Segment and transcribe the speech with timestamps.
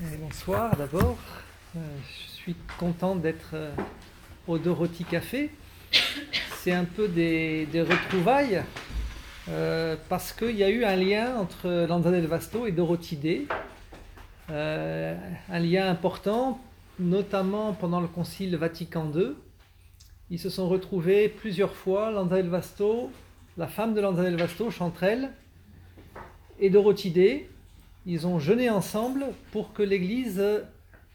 [0.00, 1.16] Bonsoir d'abord.
[1.76, 3.70] Euh, je suis content d'être euh,
[4.48, 5.52] au Dorothy Café.
[6.56, 8.64] C'est un peu des, retrouvailles
[9.48, 13.46] euh, parce qu'il y a eu un lien entre Lanza del Vasto et Dorothy Day.
[14.48, 16.60] Un lien important,
[16.98, 19.34] notamment pendant le Concile Vatican II.
[20.28, 23.12] Ils se sont retrouvés plusieurs fois, Lanza del Vasto,
[23.56, 25.30] la femme de Lanza del Vasto, Chantrelle,
[26.58, 27.48] et Dorothy Day.
[28.06, 30.42] Ils ont jeûné ensemble pour que l'Église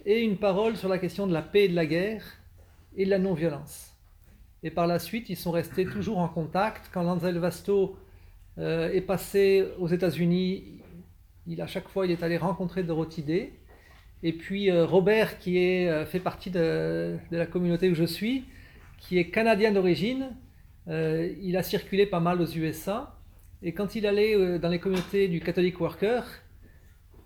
[0.06, 2.24] ait une parole sur la question de la paix et de la guerre
[2.98, 3.94] et de la non-violence.
[4.64, 6.90] Et par la suite, ils sont restés toujours en contact.
[6.92, 7.96] Quand Lanza del Vasto
[8.58, 10.82] euh, est passé aux États-Unis,
[11.46, 13.54] il, à chaque fois, il est allé rencontrer Dorothy Day.
[14.24, 18.46] Et puis euh, Robert, qui est, euh, fait partie de, la communauté où je suis,
[18.98, 20.36] qui est canadien d'origine,
[20.88, 23.16] il a circulé pas mal aux USA.
[23.62, 26.24] Et quand il allait dans les communautés du Catholic Worker,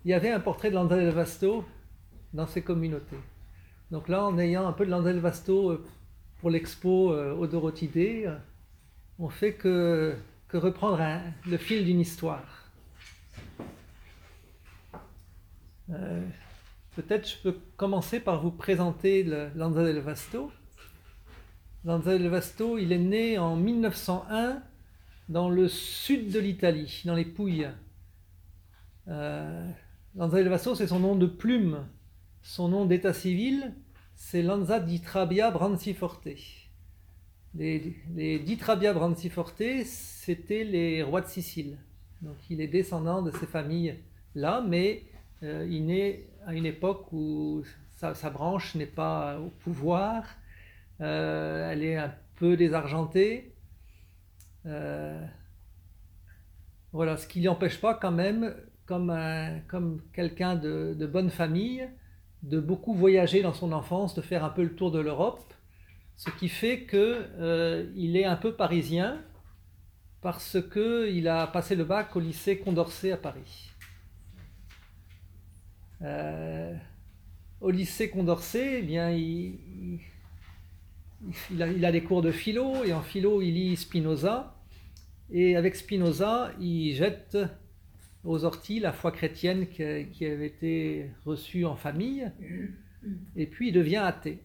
[0.04, 1.64] il y avait un portrait de Landel Vasto
[2.32, 3.18] dans ces communautés.
[3.90, 5.84] Donc là, en ayant un peu de Landel Vasto euh,
[6.40, 7.14] pour l'expo
[7.46, 8.28] Dorothy Day,
[9.18, 10.16] on fait que,
[10.52, 11.00] reprendre
[11.46, 12.44] le fil d'une histoire.
[15.90, 16.22] Euh,
[16.94, 19.24] Peut-être je peux commencer par vous présenter
[19.56, 20.52] Lanza del Vasto.
[21.84, 24.62] Lanza del Vasto, il est né en 1901
[25.28, 27.68] dans le sud de l'Italie, dans les Pouilles.
[29.08, 29.68] Euh,
[30.16, 31.88] Lanza del Vasto, c'est son nom de plume.
[32.40, 33.74] Son nom d'état civil,
[34.14, 36.28] c'est Lanza di Trabia Branciforte.
[37.54, 41.78] Les, les di Trabia Branciforte, c'était les rois de Sicile.
[42.22, 45.02] Donc il est descendant de ces familles-là, mais
[45.42, 47.64] euh, il naît à une époque où
[47.96, 50.24] sa, branche n'est pas au pouvoir,
[51.00, 53.52] euh, elle est un peu désargentée.
[54.66, 55.26] Euh,
[56.92, 58.54] voilà, ce qui l'empêche pas quand même,
[58.86, 59.16] comme,
[59.68, 61.88] comme quelqu'un de, de, bonne famille,
[62.42, 65.54] de beaucoup voyager dans son enfance, de faire un peu le tour de l'Europe,
[66.16, 69.20] ce qui fait qu'il euh, est un peu parisien
[70.20, 73.70] parce qu'il a passé le bac au lycée Condorcet à Paris.
[76.02, 76.74] Euh,
[77.60, 80.00] au lycée Condorcet, eh bien, il,
[81.50, 84.54] il, a, des cours de philo, et en philo, il lit Spinoza,
[85.30, 87.36] et avec Spinoza, il jette
[88.24, 92.30] aux orties la foi chrétienne qui, avait été reçue en famille,
[93.36, 94.42] et puis il devient athée.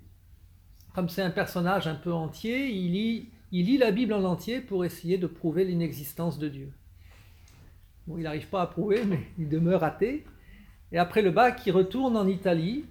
[0.93, 2.91] Comme c'est un personnage un peu entier, il
[3.51, 6.71] lit, la Bible en entier pour essayer de prouver l'inexistence de Dieu.
[8.07, 10.25] Il n'arrive pas à prouver, mais il demeure athée.
[10.91, 12.85] Et après le bac, il retourne en Italie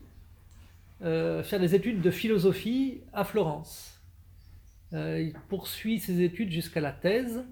[1.03, 4.00] euh, faire des études de philosophie à Florence.
[4.93, 7.44] Euh, il poursuit ses études jusqu'à la thèse.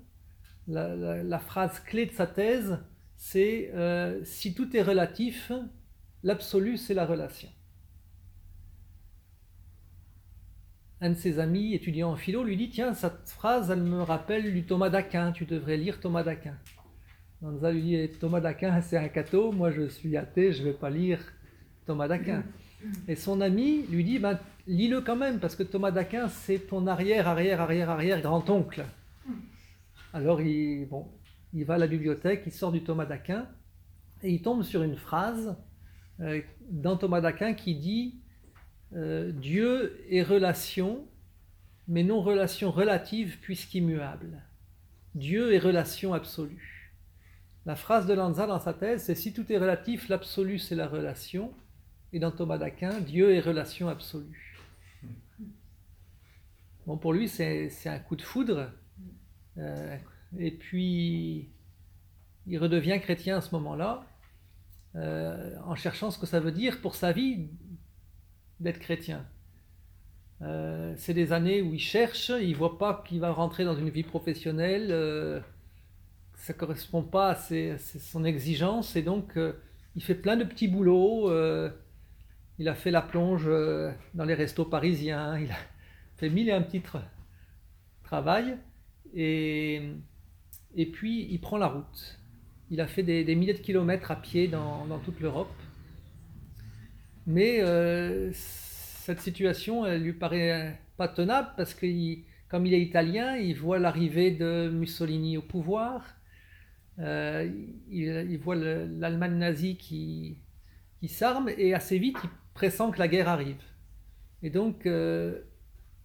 [0.69, 2.79] La, phrase clé de sa thèse,
[3.17, 5.53] c'est euh, Si tout est relatif,
[6.23, 7.49] l'absolu, c'est la relation.
[11.01, 14.53] Un de ses amis étudiant en philo lui dit Tiens, cette phrase, elle me rappelle
[14.53, 16.57] du Thomas d'Aquin, tu devrais lire Thomas d'Aquin.
[17.43, 20.75] Lanza lui dit Thomas d'Aquin, c'est un catho, moi je suis athée, je ne vais
[20.75, 21.21] pas lire
[21.87, 22.45] Thomas d'Aquin.
[23.09, 26.87] Et son ami lui dit ben, lis-le quand même, parce que Thomas d'Aquin, c'est ton
[26.87, 28.85] arrière, arrière, arrière, arrière grand-oncle.
[30.13, 31.07] Alors il, bon,
[31.53, 33.49] il va à la bibliothèque, il sort du Thomas d'Aquin,
[34.23, 35.57] et il tombe sur une phrase
[36.21, 36.41] euh,
[36.71, 38.21] dans Thomas d'Aquin qui dit
[38.95, 41.07] euh, Dieu est relation,
[41.89, 44.43] mais non relation relative puisqu'immuable.
[45.15, 46.93] Dieu est relation absolue.
[47.65, 50.87] La phrase de Lanza dans sa thèse, c'est si tout est relatif, l'absolu c'est la
[50.87, 51.53] relation.
[52.13, 54.57] Et dans Thomas d'Aquin, Dieu est relation absolue.
[56.87, 58.71] Bon, pour lui, c'est un coup de foudre.
[59.59, 59.97] Euh,
[60.39, 61.49] et puis,
[62.47, 64.07] il redevient chrétien à ce moment-là,
[64.95, 67.49] euh, en cherchant ce que ça veut dire pour sa vie
[68.61, 69.27] d'être chrétien.
[70.43, 73.77] Euh, c'est des années où il cherche, il ne voit pas qu'il va rentrer dans
[73.77, 75.41] une vie professionnelle euh,
[76.35, 79.55] ça correspond pas à, ses, son exigence et donc euh,
[79.95, 81.33] il fait plein de petits boulots.
[82.59, 83.51] Il a fait la plonge
[84.15, 85.57] dans les restos parisiens, il a
[86.17, 87.03] fait mille et un petits tra
[88.03, 88.57] travail
[89.15, 89.91] et,
[90.77, 92.21] et puis il prend la route.
[92.71, 95.53] Il a fait des, milliers de kilomètres à pied dans, toute l'Europe.
[97.27, 101.87] Mais euh, cette situation, elle lui paraît pas tenable parce que
[102.49, 106.05] comme il est italien, il voit l'arrivée de Mussolini au pouvoir,
[106.99, 107.51] euh,
[107.91, 110.39] il, voit l'Allemagne nazie qui,
[111.01, 113.63] qui s'arme et assez vite il pressent que la guerre arrive.
[114.43, 115.41] Et donc, euh,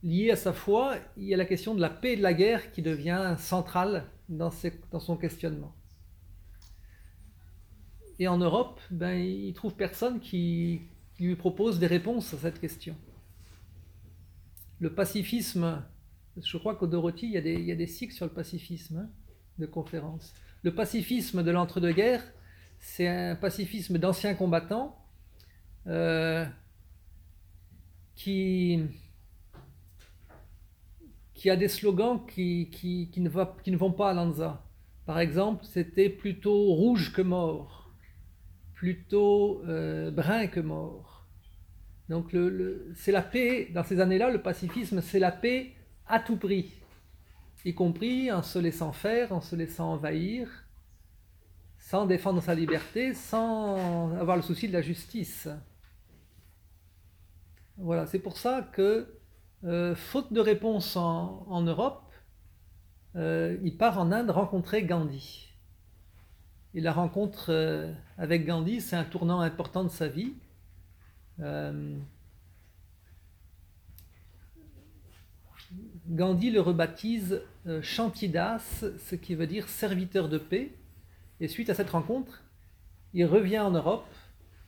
[0.04, 2.34] lié à sa foi, il y a la question de la paix et de la
[2.34, 4.52] guerre qui devient centrale dans,
[5.00, 5.74] son questionnement.
[8.20, 10.82] et en Europe, ben, il trouve personne qui,
[11.20, 12.96] lui propose des réponses à cette question.
[14.80, 15.84] Le pacifisme,
[16.42, 18.32] je crois qu'au Dorothy, il y, a des, il y a des cycles sur le
[18.32, 19.10] pacifisme hein,
[19.60, 20.34] de conférences.
[20.64, 22.24] Le pacifisme de l'entre-deux-guerres,
[22.80, 24.98] c'est un pacifisme d'anciens combattants
[25.86, 26.44] euh,
[28.16, 28.80] qui,
[31.42, 34.64] qui a des slogans qui, qui, qui, ne, va, qui ne vont pas à Lanza.
[35.08, 37.90] Par exemple, c'était plutôt rouge que mort,
[38.76, 41.26] plutôt euh, brun que mort.
[42.10, 45.72] Donc le, c'est la paix, dans ces années-là, le pacifisme, c'est la paix
[46.06, 46.74] à tout prix,
[47.66, 50.48] y compris en se laissant faire, en se laissant envahir,
[51.80, 55.50] sans défendre sa liberté, sans avoir le souci de la justice.
[57.78, 59.21] Voilà, c'est pour ça que,
[59.64, 62.02] euh, faute de réponse en, Europe,
[63.16, 65.50] euh, il part en Inde rencontrer Gandhi.
[66.74, 70.34] Et la rencontre euh, avec Gandhi, c'est un tournant important de sa vie.
[76.08, 77.42] Gandhi le rebaptise
[77.82, 80.72] Chantidas, ce qui veut dire serviteur de paix.
[81.40, 82.44] Et suite à cette rencontre,
[83.14, 84.06] il revient en Europe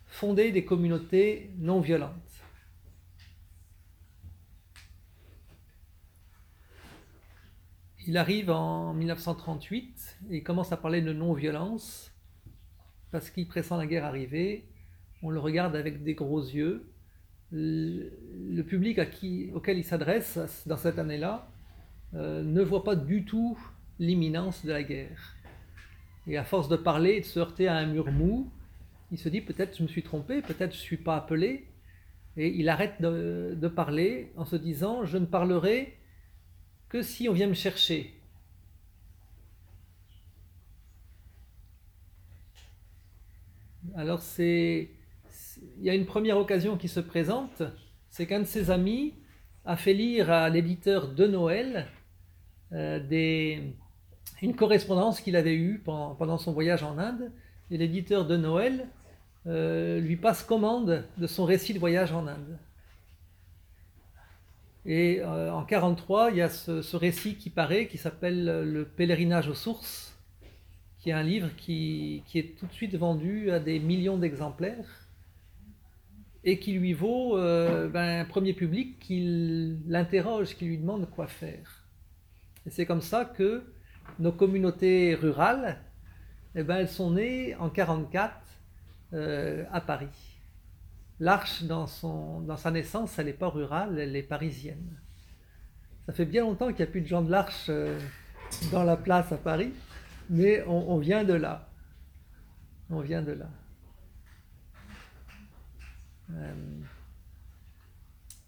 [0.07, 2.32] fonder des communautés non violentes.
[8.05, 12.11] Il arrive en 1938 et commence à parler de non-violence
[13.11, 14.65] parce qu'il pressent la guerre arriver.
[15.21, 16.85] On le regarde avec des gros yeux.
[17.51, 21.47] Le, public à qui, auquel il s'adresse dans cette année-là
[22.15, 23.57] euh, ne voit pas du tout
[23.99, 25.35] l'imminence de la guerre.
[26.27, 28.51] Et à force de parler et de se heurter à un mur mou,
[29.11, 31.67] il se dit peut-être je me suis trompé, peut-être je ne suis pas appelé.
[32.35, 35.95] Et il arrête de, parler en se disant je ne parlerai
[36.93, 38.13] que si on vient me chercher.
[43.95, 44.91] Alors c'est
[45.79, 47.63] il y a une première occasion qui se présente,
[48.11, 49.15] c'est qu'un de ses amis
[49.65, 51.87] a fait lire à l'éditeur de Noël
[52.73, 53.75] euh, des,
[54.43, 57.31] une correspondance qu'il avait eue pendant, son voyage en Inde,
[57.71, 58.87] et l'éditeur de Noël
[59.47, 62.59] euh, lui passe commande de son récit de voyage en Inde.
[64.85, 69.47] Et euh, en 43, il y a ce, récit qui paraît, qui s'appelle Le pèlerinage
[69.47, 70.17] aux sources,
[70.99, 75.07] qui est un livre qui, est tout de suite vendu à des millions d'exemplaires
[76.45, 81.27] et qui lui vaut euh, ben, un premier public qui l'interroge, qui lui demande quoi
[81.27, 81.85] faire.
[82.65, 83.63] Et c'est comme ça que
[84.19, 85.77] nos communautés rurales,
[86.55, 88.33] eh ben, elles sont nées en 44
[89.13, 90.32] euh, à Paris.
[91.23, 91.85] L'Arche, dans,
[92.41, 94.99] dans sa naissance, elle n'est pas rurale, elle est parisienne.
[96.05, 97.97] Ça fait bien longtemps qu'il n'y a plus de gens de l'Arche euh,
[98.73, 99.71] dans la place à Paris,
[100.29, 101.69] mais on, vient de là.
[102.89, 103.49] On vient de là.
[106.33, 106.53] Euh,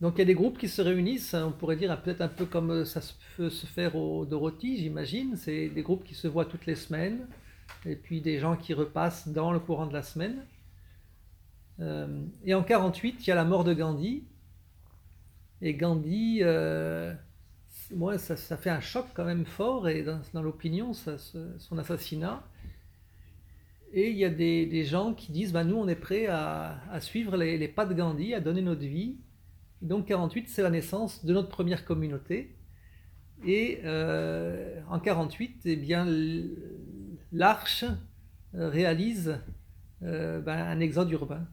[0.02, 2.46] donc il y a des groupes qui se réunissent, on pourrait dire peut-être un peu
[2.46, 3.00] comme ça
[3.38, 5.38] peut se faire au Dorothy, j'imagine.
[5.38, 7.26] C'est des groupes qui se voient toutes les semaines,
[7.86, 10.46] et puis des gens qui repassent dans le courant de la semaine.
[11.80, 14.24] Euh, et en 48, il y a la mort de Gandhi.
[15.62, 17.14] Et Gandhi, euh,
[18.18, 22.44] ça, fait un choc quand même fort, et dans, l'opinion, son assassinat.
[23.94, 27.38] Et il y a des, gens qui disent, bah, nous, on est prêts à, suivre
[27.38, 29.18] les, pas de Gandhi, à donner notre vie
[29.82, 32.56] donc 48, c'est la naissance de notre première communauté.
[33.46, 36.08] Et euh, en 48, eh bien,
[37.32, 37.86] l'Arche
[38.56, 39.40] euh, réalise
[40.02, 41.48] ben, un exode urbain.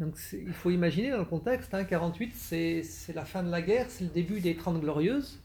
[0.00, 3.86] Donc il faut imaginer dans le contexte, hein, 48 c'est la fin de la guerre,
[3.88, 5.38] c'est le début des 30 glorieuses.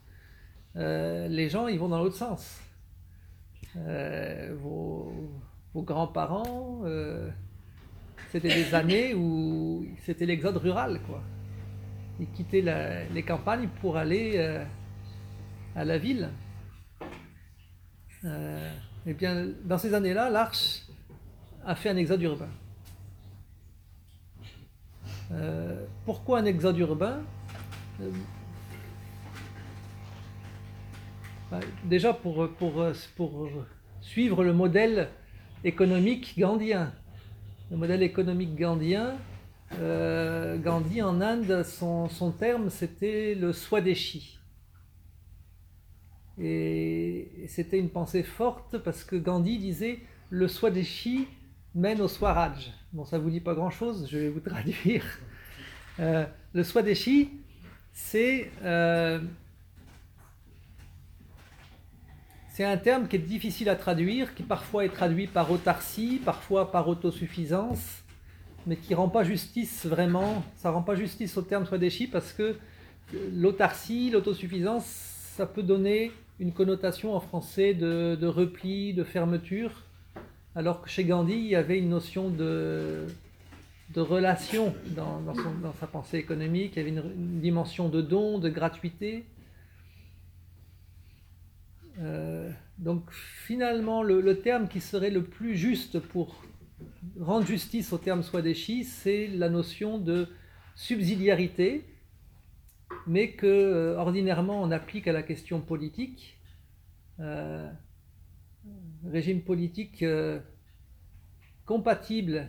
[0.75, 2.59] les gens ils vont dans l'autre sens.
[3.75, 5.13] vos,
[5.73, 6.83] vos grands-parents,
[8.31, 10.99] c'était des années où c'était l'exode rural.
[11.05, 11.21] quoi
[12.19, 12.61] et quitter
[13.13, 14.63] les campagnes pour aller euh,
[15.75, 16.29] à la ville.
[18.23, 18.71] Euh,
[19.05, 20.83] eh bien, dans ces années-là, l'Arche
[21.65, 22.49] a fait un exode urbain.
[25.31, 27.21] Euh, pourquoi un exode urbain
[31.51, 33.49] bah, Déjà pour, pour, pour
[34.01, 35.09] suivre le modèle
[35.63, 36.93] économique gandhien.
[37.71, 39.15] Le modèle économique gandhien,
[39.79, 44.39] euh, Gandhi en Inde, son, terme c'était le Swadeshi.
[46.37, 51.27] Et c'était une pensée forte parce que Gandhi disait le Swadeshi
[51.73, 52.73] mène au Swaraj.
[52.95, 55.03] Bon, ça vous dit pas grand chose, je vais vous traduire.
[55.99, 57.29] Euh, le Swadeshi,
[57.91, 59.19] c'est euh,
[62.49, 66.71] c'est un terme qui est difficile à traduire, qui parfois est traduit par autarcie, parfois
[66.71, 68.01] par autosuffisance,
[68.65, 72.57] mais qui rend pas justice vraiment, ça rend pas justice au terme Swadeshi parce que
[73.33, 74.85] l'autarcie, l'autosuffisance,
[75.35, 79.84] ça peut donner une connotation en français de, repli, de fermeture,
[80.55, 83.05] alors que chez Gandhi, il y avait une notion de,
[83.95, 85.21] relation dans,
[85.79, 89.25] sa pensée économique, il y avait une, dimension de don, de gratuité.
[91.99, 96.41] Euh, donc finalement, le, terme qui serait le plus juste pour
[97.19, 100.27] rendre justice au terme Swadeshi, c'est la notion de
[100.75, 101.85] subsidiarité,
[103.07, 106.37] mais que euh, ordinairement on applique à la question politique.
[107.19, 107.69] Euh,
[109.05, 110.39] régime politique euh,
[111.65, 112.47] compatible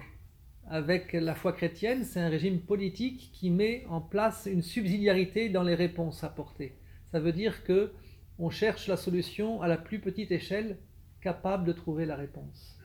[0.69, 5.63] avec la foi chrétienne, c'est un régime politique qui met en place une subsidiarité dans
[5.63, 6.77] les réponses apportées.
[7.13, 7.93] Ça veut dire que
[8.39, 10.79] on cherche la solution à la plus petite échelle
[11.21, 12.79] capable de trouver la réponse.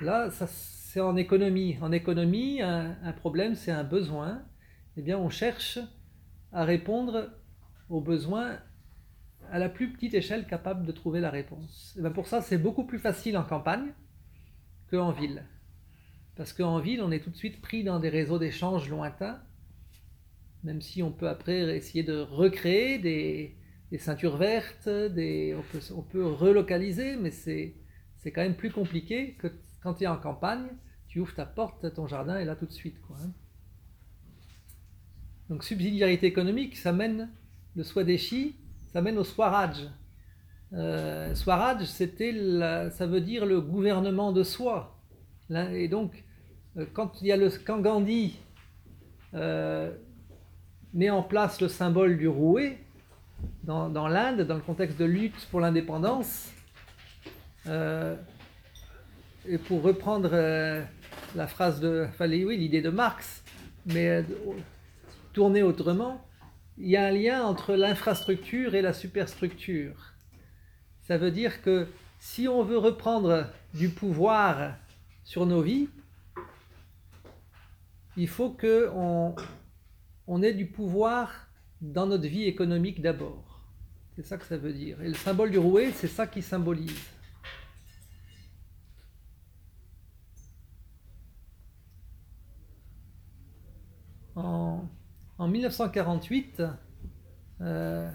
[0.00, 1.78] Là, c'est en économie.
[1.80, 4.42] En économie, un, un problème, c'est un besoin.
[4.96, 5.78] Eh bien, on cherche
[6.50, 7.30] à répondre
[7.88, 8.58] aux besoins
[9.52, 11.94] à la plus petite échelle capable de trouver la réponse.
[11.98, 13.92] Et bien pour ça, c'est beaucoup plus facile en campagne
[14.90, 15.44] qu'en ville.
[16.36, 19.42] Parce qu'en ville, on est tout de suite pris dans des réseaux d'échanges lointains,
[20.64, 23.58] même si on peut après essayer de recréer des,
[23.98, 27.74] ceintures vertes, des, on, peut, on, peut, relocaliser, mais c'est
[28.24, 29.48] quand même plus compliqué que
[29.82, 30.68] quand tu es en campagne,
[31.08, 32.98] tu ouvres ta porte, ton jardin est là tout de suite.
[33.02, 33.32] Quoi, hein.
[35.50, 37.28] Donc subsidiarité économique, ça mène
[37.76, 38.56] le Swadeshi,
[38.92, 39.88] ça mène au Swaraj.
[40.74, 44.98] Euh, Swaraj, ça veut dire le gouvernement de soi.
[45.50, 46.24] Et donc,
[46.76, 48.38] euh, quand, il y a le, Gandhi
[49.34, 49.90] euh,
[50.94, 52.78] met en place le symbole du rouet
[53.64, 56.52] dans, l'Inde, dans le contexte de lutte pour l'indépendance,
[57.66, 60.30] et pour reprendre
[61.34, 63.42] la phrase de, oui, l'idée de Marx,
[63.86, 64.24] mais
[65.32, 66.24] tourner autrement,
[66.78, 70.14] il y a un lien entre l'infrastructure et la superstructure.
[71.00, 71.88] Ça veut dire que
[72.18, 74.76] si on veut reprendre du pouvoir
[75.24, 75.88] sur nos vies,
[78.16, 79.34] il faut qu'on
[80.26, 81.48] on ait du pouvoir
[81.80, 83.60] dans notre vie économique d'abord.
[84.14, 85.00] C'est ça que ça veut dire.
[85.02, 87.00] Et le symbole du rouet, c'est ça qui symbolise.
[94.34, 94.88] En
[95.42, 96.62] en 1948,
[97.62, 98.08] euh,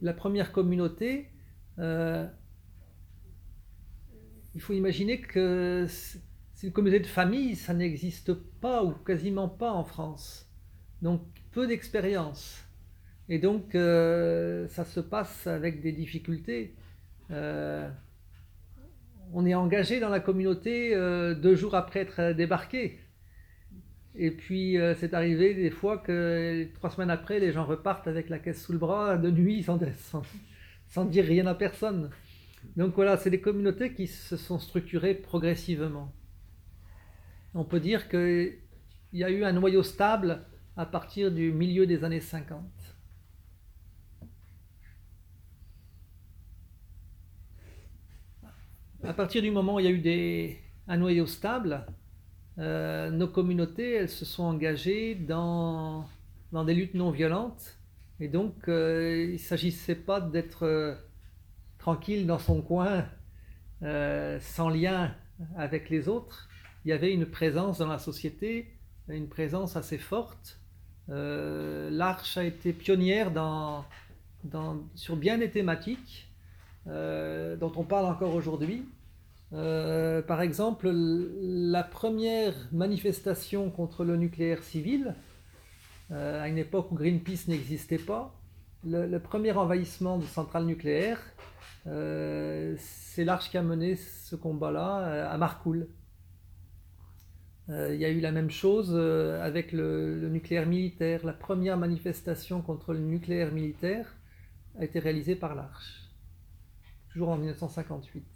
[0.00, 1.28] la première communauté,
[1.80, 2.24] euh,
[4.54, 9.72] il faut imaginer que c'est une communauté de famille, ça n'existe pas ou quasiment pas
[9.72, 10.48] en France.
[11.02, 12.64] Donc peu d'expérience.
[13.28, 16.76] Et donc euh, ça se passe avec des difficultés.
[17.30, 17.86] on
[19.44, 20.94] est engagé dans la communauté
[21.34, 23.01] deux jours après être débarqué.
[24.14, 28.28] Et puis euh, c'est arrivé des fois que trois semaines après, les gens repartent avec
[28.28, 29.78] la caisse sous le bras de nuit sans,
[30.88, 32.10] sans, dire rien à personne.
[32.76, 36.12] Donc voilà, c'est des communautés qui se sont structurées progressivement.
[37.54, 38.58] On peut dire qu'il
[39.12, 40.44] y a eu un noyau stable
[40.76, 42.62] à partir du milieu des années 50.
[49.04, 51.84] À partir du moment où il y a eu un noyau stable,
[52.58, 56.06] euh, nos communautés, elles se sont engagées dans,
[56.52, 57.78] des luttes non violentes.
[58.20, 60.94] Et donc, euh, il ne s'agissait pas d'être euh,
[61.78, 63.06] tranquille dans son coin,
[63.80, 65.12] sans lien
[65.56, 66.48] avec les autres.
[66.84, 68.70] Il y avait une présence dans la société,
[69.08, 70.60] une présence assez forte.
[71.08, 73.32] L'Arche a été pionnière
[74.94, 76.28] sur bien des thématiques
[76.86, 78.84] dont on parle encore aujourd'hui.
[79.54, 85.14] Euh, par exemple, la première manifestation contre le nucléaire civil,
[86.10, 88.34] euh, à une époque où Greenpeace n'existait pas,
[88.84, 91.20] le, premier envahissement de centrales nucléaires,
[91.86, 95.88] euh, c'est l'Arche qui a mené ce combat-là à Marcoule.
[97.68, 101.24] Il y a eu la même chose avec le, nucléaire militaire.
[101.24, 104.14] La première manifestation contre le nucléaire militaire
[104.78, 106.10] a été réalisée par l'Arche,
[107.12, 108.31] toujours en 1958.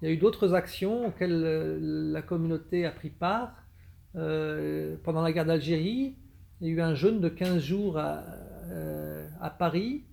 [0.00, 1.78] Il y a eu d'autres actions auxquelles euh,
[2.12, 3.64] la communauté a pris part.
[4.14, 6.14] Euh, pendant la guerre d'Algérie,
[6.60, 8.24] il y a eu un jeûne de 15 jours à,
[8.70, 9.26] euh,
[9.58, 10.04] Paris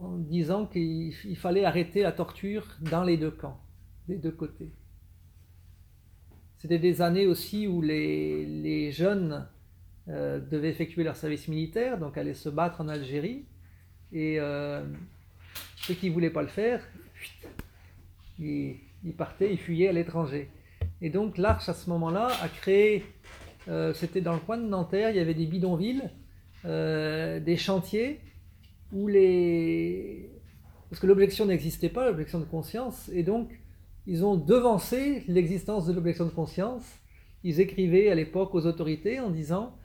[0.00, 3.58] en disant qu'il fallait arrêter la torture dans les deux camps,
[4.06, 4.70] des deux côtés.
[6.58, 9.46] C'était des années aussi où les, jeunes
[10.06, 13.46] devaient effectuer leur service militaire, donc allaient se battre en Algérie.
[14.12, 14.38] Et
[15.76, 16.82] ceux qui ne voulaient pas le faire,
[18.38, 20.50] ils, ils partaient, ils fuyaient à l'étranger.
[21.00, 23.04] Et donc l'Arche à ce moment-là a créé,
[23.94, 26.10] c'était dans le coin de Nanterre, il y avait des bidonvilles,
[26.64, 28.20] des chantiers
[28.92, 30.30] où les...
[30.90, 33.50] Parce que l'objection n'existait pas, l'objection de conscience, et donc
[34.06, 36.84] ils ont devancé l'existence de l'objection de conscience.
[37.44, 39.76] Ils écrivaient à l'époque aux autorités en disant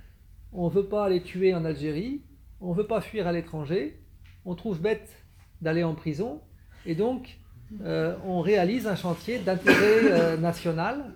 [0.53, 2.21] on ne veut pas aller tuer en Algérie,
[2.61, 3.99] on ne veut pas fuir à l'étranger,
[4.45, 5.23] on trouve bête
[5.61, 6.41] d'aller en prison,
[6.85, 7.37] et donc
[7.81, 11.13] euh, on réalise un chantier d'intérêt euh, national,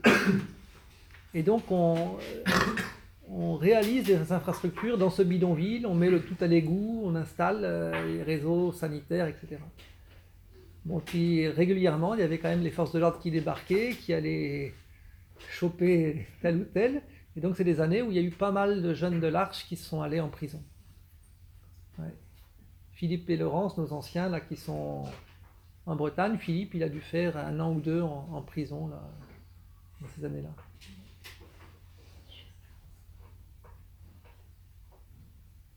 [1.33, 2.17] et donc on,
[3.29, 7.61] on réalise des infrastructures dans ce bidonville, on met le tout à l'égout, on installe
[7.63, 9.57] euh, les réseaux sanitaires, etc.
[10.85, 14.13] Bon, puis régulièrement, il y avait quand même les forces de l'ordre qui débarquaient, qui
[14.13, 14.73] allaient
[15.51, 17.01] choper tel ou tel.
[17.35, 19.27] Et donc, c'est des années où il y a eu pas mal de jeunes de
[19.27, 20.63] l'Arche qui sont allés en prison.
[22.93, 25.03] Philippe et Laurence, nos anciens, là, qui sont
[25.87, 29.01] en Bretagne, Philippe, il a dû faire un an ou deux en, prison, là,
[30.01, 30.49] dans ces années-là.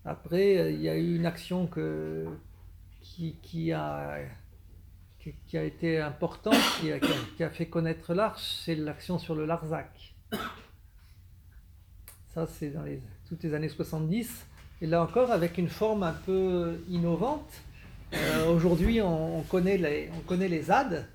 [0.05, 2.27] Après, euh, il y a eu une action que,
[3.01, 4.19] qui, a,
[5.47, 9.47] qui, a été importante, qui a, qui a fait connaître l'Arche, c'est l'action sur le
[9.47, 10.15] Larzac.
[12.35, 14.47] Ça, c'est dans les, toutes les années 70.
[14.83, 17.63] Et là encore, avec une forme un peu innovante.
[18.15, 21.07] Euh, aujourd'hui, on, connaît les, on connaît les ZAD.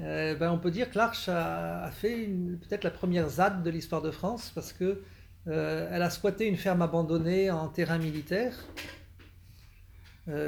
[0.00, 4.02] Euh, ben, on peut dire que l'Arche a, fait peut-être la première ZAD de l'histoire
[4.02, 5.02] de France parce que
[5.48, 8.54] euh, elle a squatté une ferme abandonnée en terrain militaire.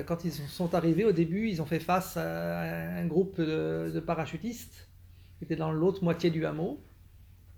[0.06, 2.60] Quand ils sont arrivés au début, ils ont fait face à
[3.00, 4.88] un groupe de, parachutistes
[5.38, 6.80] qui étaient dans l'autre moitié du hameau.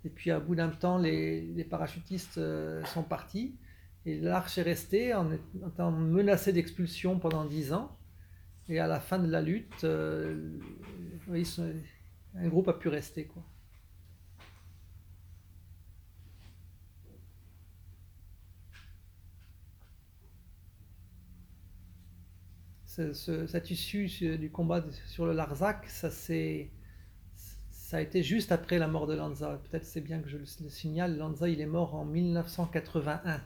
[0.05, 2.39] Et puis, à bout d'un temps, les, parachutistes
[2.85, 3.53] sont partis.
[4.05, 7.97] Et l'arche est restée en étant menacée d'expulsion pendant dix ans.
[8.69, 10.47] Et à la fin de la lutte, un
[12.47, 13.25] groupe a pu rester.
[13.25, 13.43] Quoi.
[23.13, 29.07] cette issue du combat sur le Larzac, ça, ça a été juste après la mort
[29.07, 29.61] de Lanza.
[29.69, 31.17] Peut-être c'est bien que je le, signale.
[31.17, 33.41] Lanza, il est mort en 1981.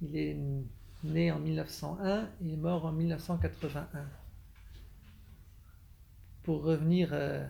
[0.00, 0.36] Il est
[1.04, 3.88] né en 1901 et est mort en 1981.
[6.42, 7.46] Pour revenir euh,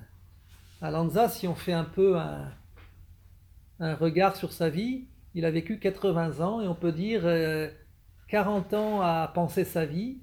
[0.80, 2.50] à Lanza, si on fait un peu un,
[3.94, 7.22] regard sur sa vie, il a vécu 80 ans et on peut dire
[8.28, 10.18] 40 euh, ans à penser sa vie,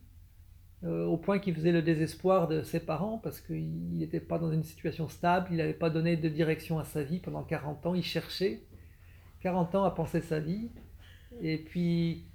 [0.83, 4.51] euh, au point qu'il faisait le désespoir de ses parents parce qu'il n'était pas dans
[4.51, 7.95] une situation stable, il n'avait pas donné de direction à sa vie pendant 40 ans,
[7.95, 8.63] il cherchait
[9.41, 10.69] 40 ans à penser sa vie
[11.41, 12.25] et puis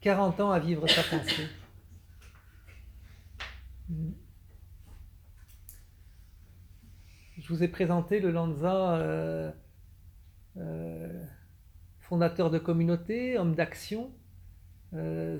[0.00, 1.48] 40 ans à vivre sa pensée.
[7.38, 9.50] Je vous ai présenté le Lanza, euh,
[10.56, 11.24] euh,
[12.00, 14.10] fondateur de communauté, homme d'action.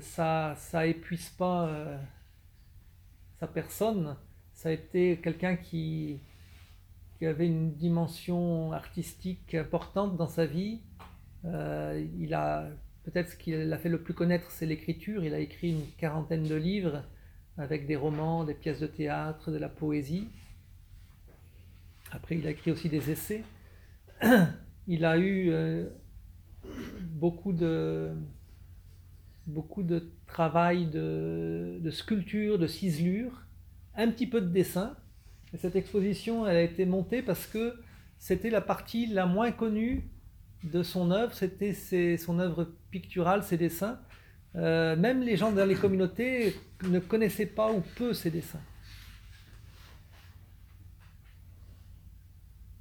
[0.01, 1.99] ça, ça épuise pas
[3.47, 4.15] personne,
[4.53, 6.19] ça a été quelqu'un qui,
[7.17, 10.81] qui, avait une dimension artistique importante dans sa vie.
[11.45, 12.67] Euh, il a
[13.03, 15.23] peut-être ce qui l'a fait le plus connaître, c'est l'écriture.
[15.23, 17.03] Il a écrit une quarantaine de livres
[17.57, 20.27] avec des romans, des pièces de théâtre, de la poésie.
[22.11, 23.43] Après, il a écrit aussi des essais.
[24.85, 25.87] Il a eu euh,
[27.01, 28.11] beaucoup de
[29.47, 33.45] beaucoup de travail de, sculpture, de ciselure,
[33.95, 34.95] un petit peu de dessin.
[35.53, 37.75] Et cette exposition, elle a été montée parce que
[38.19, 40.09] c'était la partie la moins connue
[40.63, 41.73] de son œuvre, c'était
[42.17, 43.99] son œuvre picturale, ses dessins.
[44.55, 46.55] Euh, même les gens dans les communautés
[46.87, 48.61] ne connaissaient pas ou peu ses dessins.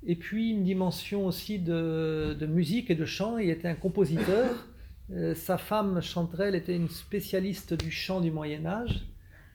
[0.05, 4.67] Et puis une dimension aussi de, musique et de chant, il était un compositeur.
[5.11, 9.07] Euh, sa femme Chanterelle était une spécialiste du chant du Moyen Âge.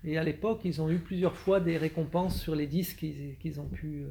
[0.04, 3.06] Et à l'époque, ils ont eu plusieurs fois des récompenses sur les disques
[3.40, 4.10] qu'ils ont pu euh,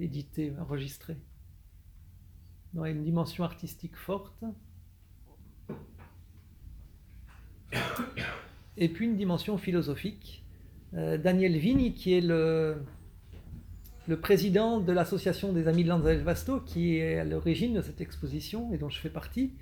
[0.00, 1.16] éditer, enregistrer.
[2.74, 4.44] Donc, une dimension artistique forte.
[8.76, 10.44] Et puis une dimension philosophique.
[10.94, 12.76] Euh, Daniel Vigny, qui est le,
[14.22, 18.72] président de l'association des Amis de Lanza Vasto, qui est à l'origine de cette exposition
[18.72, 19.52] et dont je fais partie,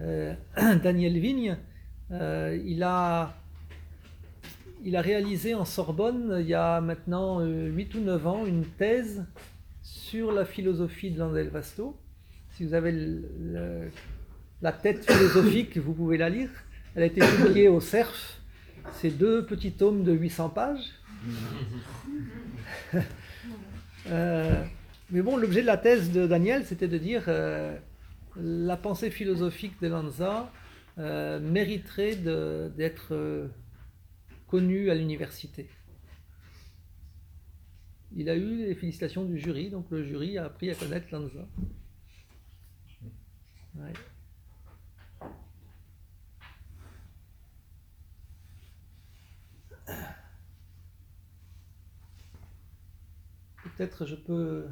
[0.00, 0.34] euh,
[0.82, 1.56] Daniel Vigne,
[2.10, 3.34] euh, il, a,
[4.84, 9.26] réalisé en Sorbonne, il y a maintenant 8 euh, ou 9 ans, une thèse
[9.82, 11.96] sur la philosophie de Lanza Vasto.
[12.58, 12.92] Si vous avez
[14.62, 16.50] la tête philosophique, vous pouvez la lire.
[16.96, 18.40] Elle a été publiée au CERF.
[18.94, 20.90] C'est deux petits tomes de 800 pages.
[24.10, 24.64] Euh,
[25.10, 27.76] mais bon, l'objet de la thèse de Daniel, c'était de dire euh,
[28.36, 30.50] la pensée philosophique de Lanza
[30.96, 33.50] euh, mériterait d'être
[34.46, 35.68] connue à l'université.
[38.16, 41.46] Il a eu les félicitations du jury, donc le jury a appris à connaître Lanza.
[53.62, 54.66] Peut-être je peux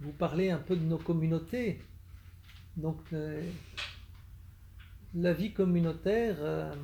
[0.00, 1.80] vous parler un peu de nos communautés.
[2.76, 3.42] Donc, euh,
[5.14, 6.74] la vie communautaire, euh,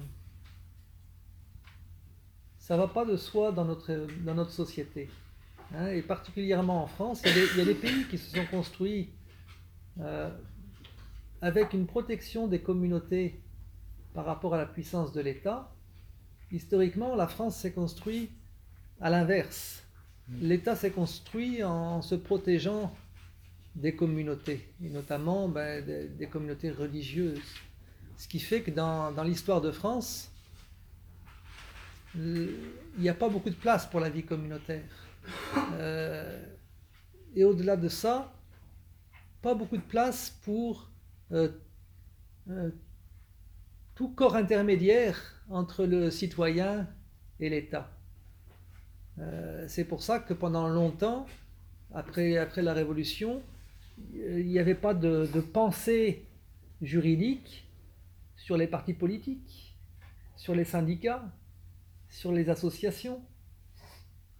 [2.58, 5.08] ça ne va pas de soi dans notre, dans notre société.
[5.74, 9.10] Hein, et particulièrement en France, il y, a des, pays qui se sont construits
[10.00, 10.30] euh,
[11.44, 13.38] avec une protection des communautés
[14.14, 15.70] par rapport à la puissance de l'État.
[16.50, 18.30] Historiquement, la France s'est construite
[18.98, 19.84] à l'inverse.
[20.28, 20.38] Mm.
[20.40, 22.96] L'État s'est construit en se protégeant
[23.74, 27.42] des communautés, et notamment ben, des, communautés religieuses.
[28.16, 30.30] Ce qui fait que dans, l'histoire de France,
[32.14, 32.54] il
[32.96, 34.88] n'y a pas beaucoup de place pour la vie communautaire.
[35.74, 36.42] Euh,
[37.36, 38.32] et au-delà de ça,
[39.42, 40.88] pas beaucoup de place pour
[41.32, 41.48] euh,
[42.50, 42.70] euh,
[43.94, 46.88] tout corps intermédiaire entre le citoyen
[47.40, 47.90] et l'État.
[49.68, 51.26] c'est pour ça que pendant longtemps,
[51.92, 53.42] après, après la Révolution,
[54.12, 56.26] il n'y avait pas de, pensée
[56.82, 57.68] juridique
[58.36, 59.76] sur les partis politiques,
[60.36, 61.24] sur les syndicats,
[62.08, 63.22] sur les associations,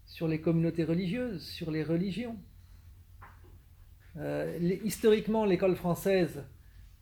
[0.07, 2.37] sur les communautés religieuses, sur les religions.
[4.17, 6.54] Euh, historiquement, l'école française, euh,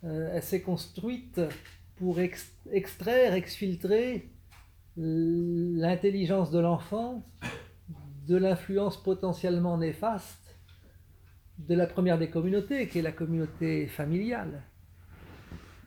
[0.02, 1.40] elle s'est construite
[1.96, 4.30] pour extraire, exfiltrer
[4.96, 7.24] l'intelligence de l'enfant
[8.26, 10.56] de l'influence potentiellement néfaste
[11.58, 14.62] de la première des communautés, qui est la communauté familiale.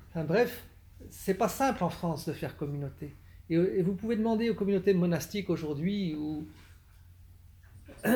[0.09, 0.65] Enfin, bref,
[1.09, 3.15] c'est pas simple en France de faire communauté.
[3.49, 6.47] Et, vous pouvez demander aux communautés monastiques aujourd'hui ou,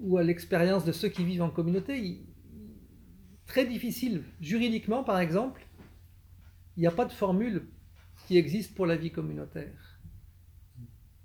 [0.00, 2.23] ou à l'expérience de ceux qui vivent en communauté,
[3.46, 4.24] très difficile.
[4.40, 5.66] Juridiquement, par exemple,
[6.76, 7.66] il n'y a pas de formule
[8.26, 10.00] qui existe pour la vie communautaire.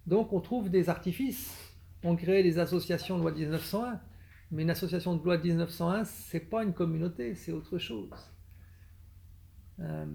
[0.05, 1.53] Donc on trouve des artifices.
[2.03, 3.99] On crée les associations loi 1901
[4.51, 8.09] mais une association de loi de 1901, c'est pas une communauté, c'est autre chose.
[9.79, 10.05] Euh,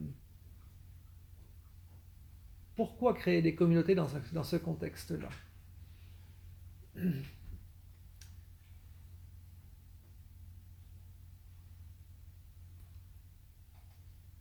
[2.74, 5.28] pourquoi créer des communautés dans ce, contexte-là?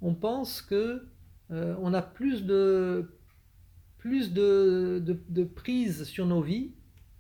[0.04, 1.08] On pense que
[1.52, 3.10] euh, on a plus de
[3.98, 6.74] plus de prise sur nos vies,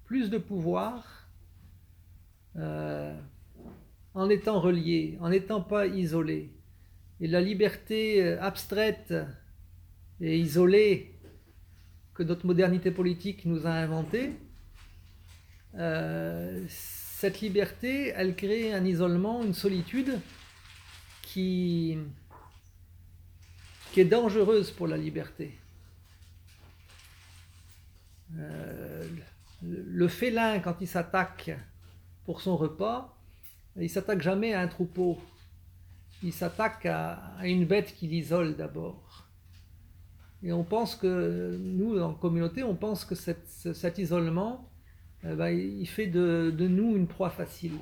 [0.03, 1.29] plus de pouvoir
[2.57, 3.17] euh,
[4.13, 6.51] en étant relié, en n'étant pas isolé.
[7.21, 9.13] Et la liberté euh, abstraite
[10.19, 11.15] et isolée
[12.13, 14.33] que notre modernité politique nous a inventée,
[16.67, 20.19] cette liberté, elle crée un isolement, une solitude
[21.23, 21.97] qui,
[23.93, 25.53] qui est dangereuse pour la liberté.
[29.61, 31.51] le félin, quand il s'attaque
[32.25, 33.15] pour son repas,
[33.75, 35.21] il s'attaque jamais à un troupeau.
[36.23, 39.27] Il s'attaque à, une bête qui l'isole d'abord.
[40.41, 44.71] Et on pense que, nous, en communauté, on pense que cet isolement,
[45.23, 47.77] eh ben, il fait de nous une proie facile.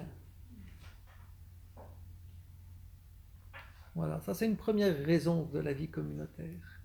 [3.96, 6.82] Voilà, ça c'est une première raison de la vie communautaire.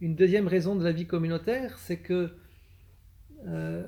[0.00, 2.34] Une deuxième raison de la vie communautaire, c'est que
[3.46, 3.86] euh,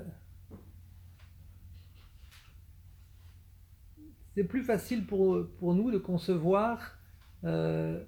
[4.35, 6.97] c'est plus facile pour, nous de concevoir
[7.43, 8.03] euh,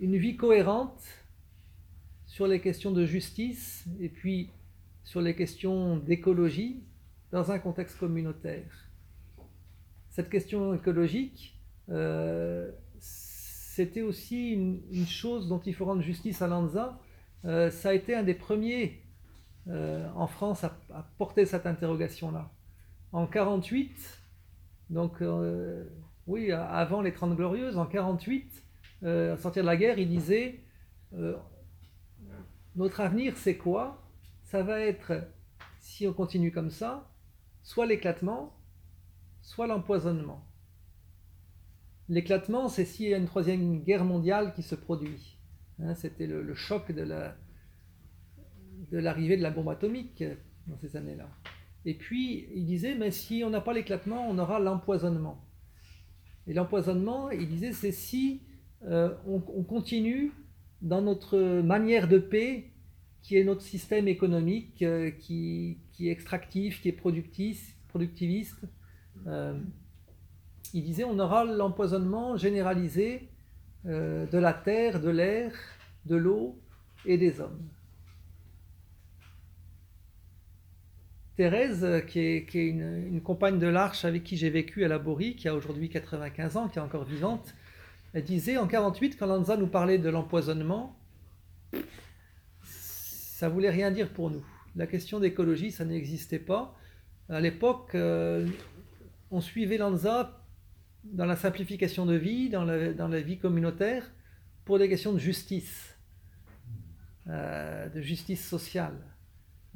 [0.00, 1.02] une vie cohérente
[2.26, 4.50] sur les questions de justice et puis
[5.04, 6.82] sur les questions d'écologie
[7.30, 8.88] dans un contexte communautaire.
[10.08, 11.58] Cette question écologique,
[11.92, 16.98] euh, c'était aussi une, chose dont il faut rendre justice à Lanza.
[17.44, 18.98] Euh, ça a été un des premiers
[20.16, 20.72] en France à,
[21.18, 22.50] porter cette interrogation-là.
[23.12, 24.22] En 1948,
[24.92, 25.88] donc, euh,
[26.26, 28.62] oui, avant les Trente Glorieuses, en 48,
[29.04, 30.60] euh, à sortir de la guerre, il disait
[31.14, 31.34] euh,
[32.76, 34.02] Notre avenir, c'est quoi?
[34.44, 35.24] Ça va être,
[35.78, 37.10] si on continue comme ça,
[37.62, 38.54] soit l'éclatement,
[39.40, 40.46] soit l'empoisonnement.
[42.12, 45.38] L'éclatement, c'est s'il y a une troisième guerre mondiale qui se produit.
[45.82, 47.36] Hein, c'était le, choc de la
[48.90, 50.22] de l'arrivée de la bombe atomique
[50.66, 51.30] dans ces années-là.
[51.86, 55.42] Et puis, il disait, mais si on n'a pas l'éclatement, on aura l'empoisonnement.
[56.46, 58.42] Et l'empoisonnement, il disait, c'est si
[58.84, 60.32] euh, on, continue
[60.82, 62.70] dans notre manière de paix,
[63.22, 66.98] qui est notre système économique, euh, qui, est extractif, qui est
[67.88, 68.68] productiviste.
[69.26, 69.58] Euh,
[70.74, 73.28] il disait, on aura l'empoisonnement généralisé
[73.84, 75.52] de la terre, de l'air,
[76.06, 76.58] de l'eau
[77.04, 77.68] et des hommes.
[81.36, 85.48] Thérèse, qui est, une, compagne de l'Arche avec qui j'ai vécu à la Borie, qui
[85.48, 87.54] a aujourd'hui 95 ans, qui est encore vivante,
[88.12, 90.94] elle disait en 48, quand Lanza nous parlait de l'empoisonnement,
[92.62, 94.44] ça voulait rien dire pour nous.
[94.76, 96.76] La question d'écologie, ça n'existait pas.
[97.30, 98.46] À l'époque, euh,
[99.30, 100.41] on suivait Lanza
[101.04, 104.10] dans la simplification de vie, dans la vie communautaire,
[104.64, 105.96] pour des questions de justice,
[107.28, 108.96] euh, de justice sociale.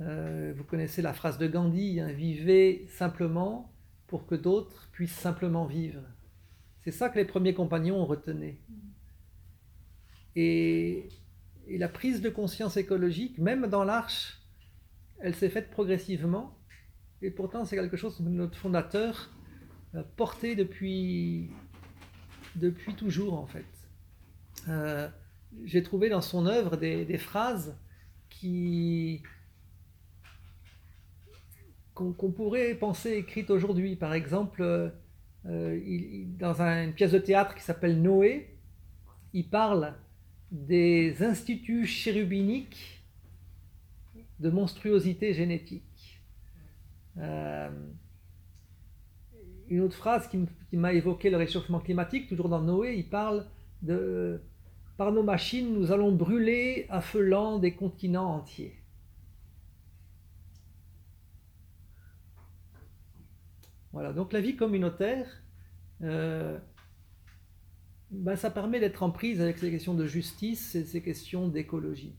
[0.00, 3.72] Euh, vous connaissez la phrase de Gandhi, hein, vivez simplement
[4.06, 6.02] pour que d'autres puissent simplement vivre.
[6.84, 8.60] C'est ça que les premiers compagnons ont retenu.
[10.36, 11.08] Et,
[11.68, 14.40] la prise de conscience écologique, même dans l'arche,
[15.18, 16.56] elle s'est faite progressivement.
[17.22, 19.36] Et pourtant, c'est quelque chose que notre fondateur
[20.16, 21.51] porté depuis,
[22.57, 23.64] depuis toujours, en fait.
[24.68, 25.09] Euh,
[25.64, 27.77] j'ai trouvé dans son œuvre des, phrases
[28.29, 29.22] qui
[31.94, 33.96] qu'on pourrait penser écrites aujourd'hui.
[33.96, 34.92] Par exemple,
[35.46, 35.81] euh,
[36.38, 38.55] dans une pièce de théâtre qui s'appelle Noé,
[39.33, 39.94] il parle
[40.51, 43.03] des instituts chérubiniques
[44.40, 46.20] de monstruosité génétique.
[47.16, 47.70] Euh,
[49.68, 53.46] une autre phrase qui m'a évoqué le réchauffement climatique, toujours dans Noé, il parle
[53.83, 54.40] de
[54.96, 58.74] par nos machines, nous allons brûler à feu des continents entiers.
[63.92, 65.26] Voilà, donc la vie communautaire,
[66.02, 66.59] euh,
[68.11, 72.16] ben, ça permet d'être en prise avec ces questions de justice et ces questions d'écologie.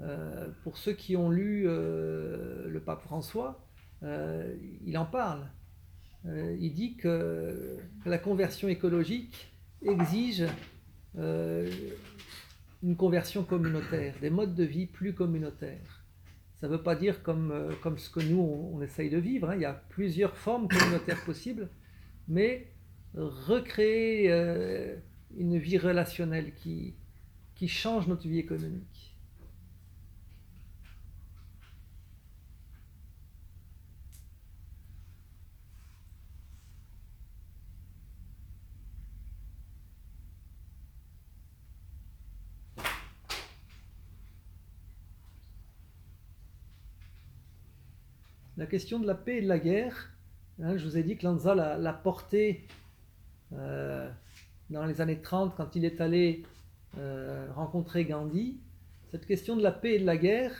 [0.00, 3.62] Euh, pour ceux qui ont lu euh, le pape François,
[4.02, 5.48] il en parle.
[6.24, 9.52] Il dit que la conversion écologique
[9.82, 10.44] exige
[11.18, 11.70] euh,
[12.82, 16.04] une conversion communautaire, des modes de vie plus communautaires.
[16.60, 19.50] Ça ne veut pas dire comme, euh, comme ce que nous, on, essaye de vivre.
[19.50, 19.56] Hein.
[19.56, 21.68] Il y a plusieurs formes communautaires possibles,
[22.28, 22.68] mais
[23.14, 24.96] recréer euh,
[25.36, 26.94] une vie relationnelle qui,
[27.54, 28.95] qui change notre vie économique.
[48.56, 50.10] La question de la paix et de la guerre,
[50.62, 52.66] hein, je vous ai dit que Lanza l'a porté
[53.52, 54.10] euh,
[54.70, 56.44] dans les années 30 quand il est allé
[56.98, 58.58] euh, rencontrer Gandhi.
[59.10, 60.52] Cette question de la paix et de la guerre,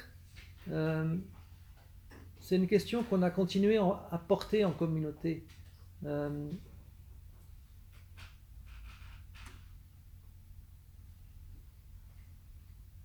[0.70, 1.16] euh,
[2.40, 5.44] c'est une question qu'on a continué à porter en communauté.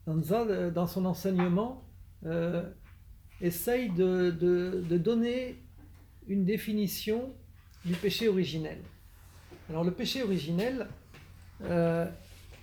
[0.05, 1.83] Lanza, dans son enseignement,
[3.41, 4.29] essaye de,
[4.97, 5.57] donner
[6.27, 7.33] une définition
[7.85, 8.77] du péché originel.
[9.69, 10.87] Alors le péché originel,
[11.63, 12.05] euh,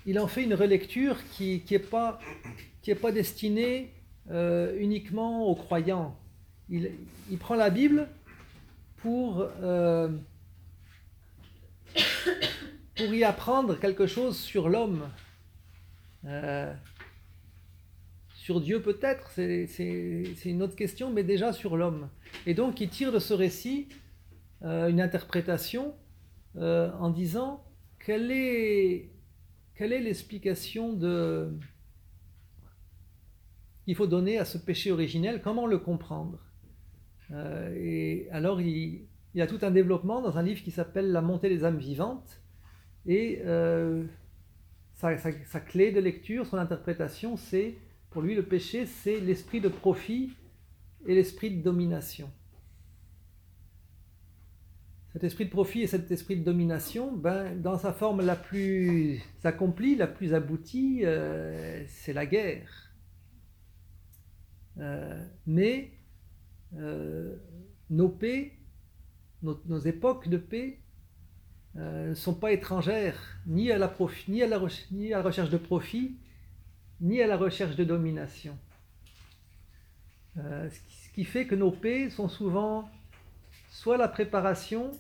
[0.07, 2.21] il en fait une relecture qui n'est pas,
[3.03, 3.93] pas destinée
[4.31, 6.17] euh, uniquement aux croyants.
[6.71, 6.91] Il,
[7.41, 8.09] prend la Bible
[8.99, 10.09] pour, euh,
[12.97, 15.09] pour y apprendre quelque chose sur l'homme.
[18.49, 19.67] Sur Dieu peut-être, c'est
[20.47, 22.09] une autre question, mais déjà sur l'homme.
[22.47, 23.91] Et donc il tire de ce récit
[24.63, 25.95] euh, une interprétation
[26.57, 27.63] euh, en disant
[27.99, 29.11] quelle est
[29.75, 31.53] quelle est l'explication de
[33.85, 36.39] qu'il faut donner à ce péché originel, comment le comprendre?
[37.33, 41.21] Euh, et alors il, y a tout un développement dans un livre qui s'appelle La
[41.21, 42.41] montée des âmes vivantes,
[43.05, 43.43] et
[44.95, 47.77] sa, clé de lecture, son interprétation, c'est
[48.11, 50.31] pour lui, le péché, c'est l'esprit de profit
[51.07, 52.31] et l'esprit de domination.
[55.13, 59.21] Cet esprit de profit et cet esprit de domination, ben, dans sa forme la plus
[59.43, 62.93] accomplie, la plus aboutie, euh, c'est la guerre.
[64.79, 65.93] Euh, mais
[66.77, 67.37] euh,
[67.91, 68.53] nos paix,
[69.43, 70.81] nos, époques de paix,
[71.75, 76.17] ne sont pas étrangères ni à, la recherche de profit,
[77.01, 78.57] ni à la recherche de domination.
[80.37, 82.89] ce qui fait que nos paix sont souvent
[83.71, 84.93] soit la préparation,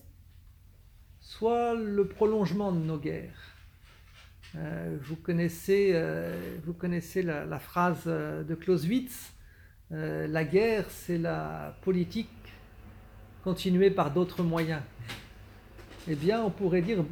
[1.21, 3.55] soit le prolongement de nos guerres.
[4.57, 9.33] Euh, vous connaissez, euh, vous connaissez la, phrase euh, de Clausewitz,
[9.91, 12.29] la guerre c'est la politique
[13.43, 14.83] continuée par d'autres moyens.
[16.09, 17.05] Eh bien, on pourrait dire,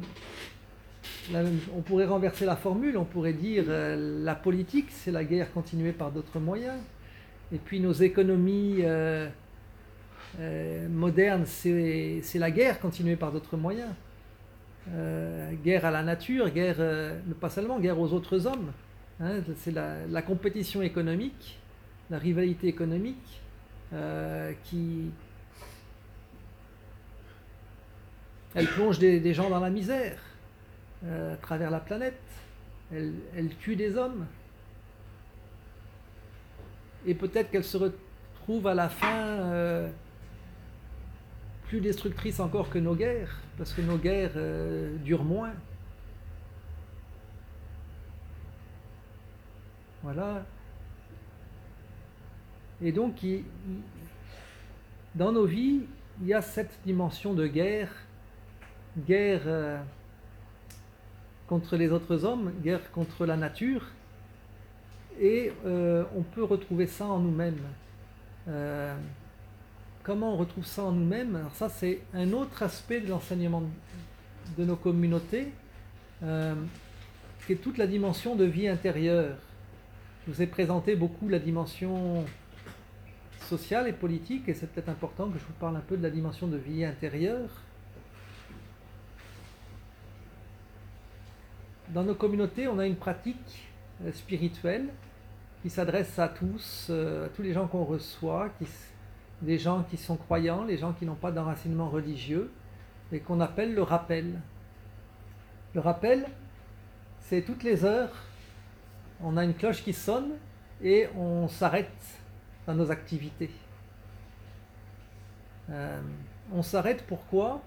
[1.33, 6.11] on pourrait renverser la formule, on pourrait dire la politique c'est la guerre continuée par
[6.11, 6.79] d'autres moyens.
[7.53, 8.83] Et puis nos économies
[10.89, 13.89] modernes c'est la guerre continuée par d'autres moyens.
[14.95, 18.71] Euh, guerre à la nature, guerre, euh, pas seulement, guerre aux autres hommes.
[19.19, 21.57] Hein, c'est la, compétition économique,
[22.09, 23.41] la rivalité économique
[23.93, 25.11] euh, qui.
[28.73, 30.17] Plonge des, gens dans la misère
[31.05, 32.21] à travers la planète.
[32.91, 34.25] Elle, tue des hommes.
[37.05, 39.89] Et peut-être qu'elle se retrouve à la fin
[41.67, 45.53] plus destructrice encore que nos guerres, parce que nos guerres euh, durent moins.
[50.01, 50.45] Voilà.
[52.81, 53.15] Et donc,
[55.15, 55.81] dans nos vies,
[56.21, 57.91] il y a cette dimension de guerre,
[59.05, 59.77] guerre euh,
[61.47, 63.85] contre les autres hommes, guerre contre la nature,
[65.19, 67.59] et euh, on peut retrouver ça en nous-mêmes.
[70.03, 71.35] Comment on retrouve ça en nous-mêmes?
[71.35, 73.61] Alors ça, c'est un autre aspect de l'enseignement
[74.57, 75.51] de nos communautés,
[76.23, 76.55] euh,
[77.45, 79.35] qui est toute la dimension de vie intérieure.
[80.25, 82.23] Je vous ai présenté beaucoup la dimension
[83.41, 86.09] sociale et politique, et c'est peut-être important que je vous parle un peu de la
[86.09, 87.49] dimension de vie intérieure.
[91.89, 93.69] Dans nos communautés, on a une pratique
[94.03, 94.89] euh, spirituelle
[95.61, 98.67] qui s'adresse à tous, euh, à tous les gens qu'on reçoit, qui,
[99.41, 102.51] des gens qui sont croyants, les gens qui n'ont pas d'enracinement religieux,
[103.13, 104.41] et qu'on appelle le rappel.
[105.73, 106.25] Le rappel,
[107.21, 108.11] c'est toutes les heures,
[109.21, 110.31] on a une cloche qui sonne
[110.81, 112.19] et on s'arrête
[112.65, 113.51] dans nos activités.
[115.69, 116.01] Euh,
[116.51, 117.61] on s'arrête pourquoi?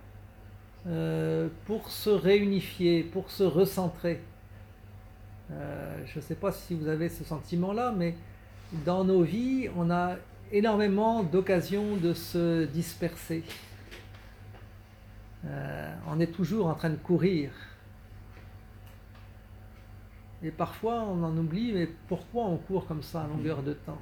[0.86, 4.20] Euh, Pour se réunifier, pour se recentrer.
[5.52, 8.14] Euh, je ne sais pas si vous avez ce sentiment-là, mais
[8.84, 10.16] dans nos vies, on a
[10.52, 13.44] énormément d'occasions de se disperser.
[15.44, 17.50] Euh, on est toujours en train de courir.
[20.42, 24.00] Et parfois on en oublie, mais pourquoi on court comme ça à longueur de temps?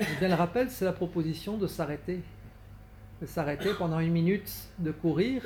[0.00, 2.22] Et bien, le rappel, c'est la proposition de s'arrêter.
[3.20, 5.42] De s'arrêter pendant une minute, de courir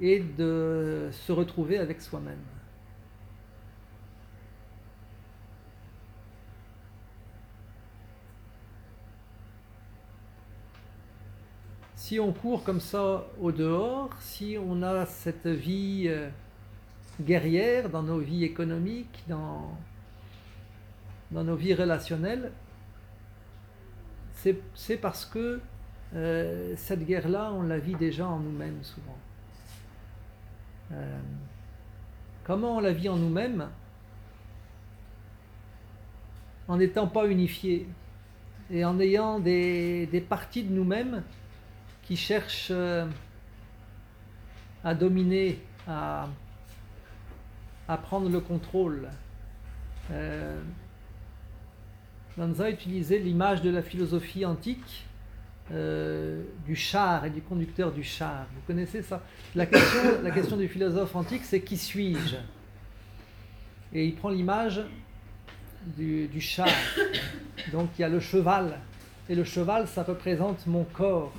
[0.00, 2.38] et de se retrouver avec soi-même.
[12.06, 16.28] si on court comme ça au dehors, si on a cette vie euh,
[17.20, 19.76] guerrière dans nos vies économiques, dans,
[21.32, 22.52] dans nos vies relationnelles,
[24.76, 25.60] c'est parce que
[26.14, 29.18] euh, cette guerre-là, on la vit déjà en nous-mêmes souvent.
[30.92, 31.18] Euh,
[32.44, 33.68] comment on la vit en nous-mêmes?
[36.68, 37.88] En n'étant pas unifiés
[38.70, 41.22] et en ayant des, des parties de nous-mêmes
[42.02, 43.06] qui cherche euh,
[44.84, 46.28] à dominer, à,
[47.88, 49.08] à, prendre le contrôle.
[50.12, 50.60] Euh,
[52.36, 55.06] Lanza utilisait l'image de la philosophie antique
[55.72, 58.46] euh, du char et du conducteur du char.
[58.54, 59.22] Vous connaissez ça?
[59.54, 62.36] La question, du philosophe antique, c'est qui suis-je?
[63.92, 64.82] Et il prend l'image
[65.96, 66.68] du, char.
[67.72, 68.78] Donc il y a le cheval.
[69.28, 71.32] Et le cheval, ça représente mon corps.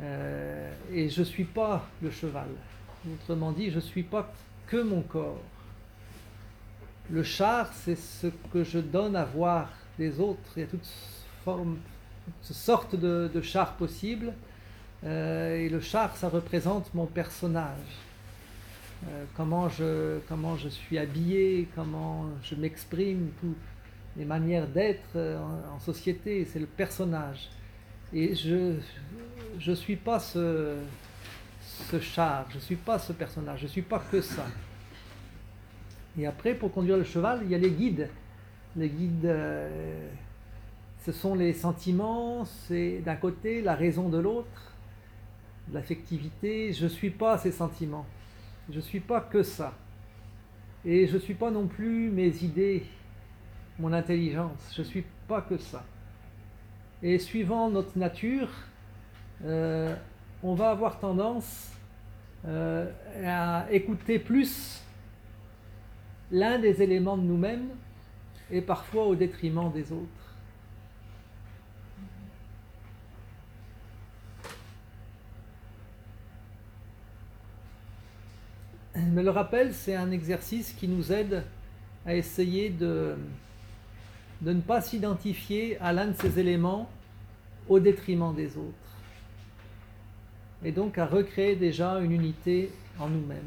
[0.00, 2.48] Euh, et je ne suis pas le cheval.
[3.14, 4.30] Autrement dit, je ne suis pas
[4.66, 5.40] que mon corps.
[7.10, 10.50] Le char, c'est ce que je donne à voir des autres.
[10.56, 10.86] Il y a toutes,
[11.42, 11.78] formes,
[12.42, 14.32] sortes de, de chars possibles.
[15.04, 17.92] Euh, et le char, ça représente mon personnage.
[19.08, 23.56] Euh, comment, je, comment je suis habillé, comment je m'exprime, toutes
[24.16, 27.48] les manières d'être en, en société, c'est le personnage.
[28.12, 28.74] Et je
[29.64, 30.74] ne suis pas ce,
[31.90, 34.46] ce char, je ne suis pas ce personnage, je ne suis pas que ça.
[36.18, 38.08] Et après, pour conduire le cheval, il y a les guides.
[38.76, 40.08] Les guides, euh,
[41.08, 44.74] ce sont les sentiments, c'est d'un côté la raison de l'autre.
[45.72, 46.74] l'affectivité.
[46.74, 48.04] Je ne suis pas ces sentiments.
[48.68, 49.72] Je ne suis pas que ça.
[50.84, 52.84] Et je ne suis pas non plus mes idées,
[53.78, 54.70] mon intelligence.
[54.76, 55.82] Je ne suis pas que ça.
[57.02, 58.50] Et suivant notre nature,
[59.46, 59.96] euh,
[60.42, 61.72] on va avoir tendance
[62.46, 62.92] euh,
[63.24, 64.82] à écouter plus
[66.30, 67.70] l'un des éléments de nous-mêmes
[68.50, 70.17] et parfois au détriment des autres.
[79.06, 81.44] Mais le rappel, c'est un exercice qui nous aide
[82.04, 83.16] à essayer de,
[84.40, 86.90] de ne pas s'identifier à l'un de ces éléments
[87.68, 88.74] au détriment des autres.
[90.64, 93.38] Et donc à recréer déjà une unité en nous-mêmes.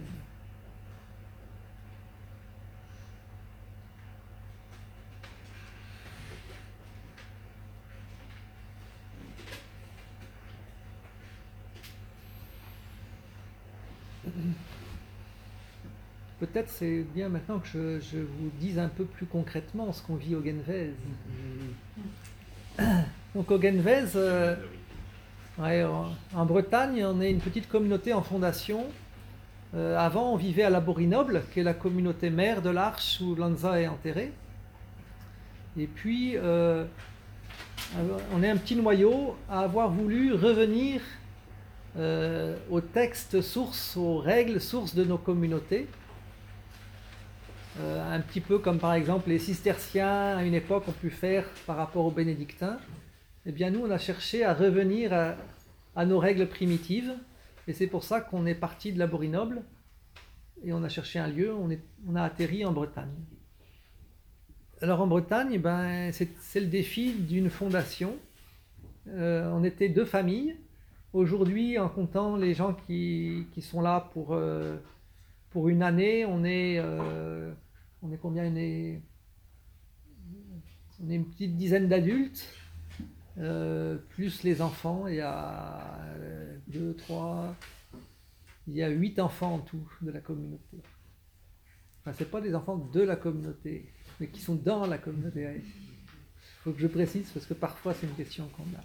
[16.42, 20.34] Peut-être c'est bien maintenant que je, vous dise un peu plus concrètement ce qu'on vit
[20.34, 20.90] au Genvez.
[23.36, 24.56] Donc au Genvez, euh,
[25.60, 28.88] en Bretagne, on est une petite communauté en fondation.
[29.76, 33.36] Euh, avant, on vivait à la Borinoble, qui est la communauté mère de l'Arche où
[33.36, 34.34] Lanza est enterré.
[35.78, 36.86] Et puis, euh,
[38.34, 41.02] on est un petit noyau à avoir voulu revenir
[42.72, 45.88] aux textes sources, aux règles sources de nos communautés.
[47.80, 51.46] Euh, un petit peu comme par exemple les cisterciens à une époque ont pu faire
[51.66, 52.78] par rapport aux bénédictins,
[53.46, 55.14] eh bien nous on a cherché à revenir
[55.96, 57.14] à, nos règles primitives
[57.68, 59.62] et c'est pour ça qu'on est parti de la Borinoble
[60.66, 63.16] et on a cherché un lieu, on, a atterri en Bretagne.
[64.82, 68.16] Alors en Bretagne, ben, c'est le défi d'une fondation.
[69.08, 70.56] Euh, on était deux familles.
[71.14, 74.78] Aujourd'hui, en comptant les gens qui, sont là pour, euh,
[75.52, 77.54] pour une année, on est, euh,
[78.02, 79.02] on est combien on est,
[81.04, 82.48] on est une petite dizaine d'adultes,
[83.38, 85.08] euh, plus les enfants.
[85.08, 87.56] Il y a euh, deux, trois,
[88.68, 90.78] il y a huit enfants en tout de la communauté.
[92.00, 95.42] Enfin, c'est pas des enfants de la communauté, mais qui sont dans la communauté.
[95.42, 95.62] Il
[96.64, 98.84] faut que je précise parce que parfois c'est une question qu'on a.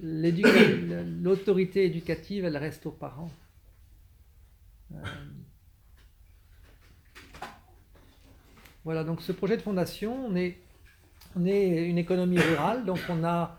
[0.00, 3.30] L'autorité éducative, elle reste aux parents.
[4.92, 4.96] Euh,
[8.84, 10.58] voilà, donc ce projet de fondation, on est,
[11.36, 13.58] une économie rurale, donc on a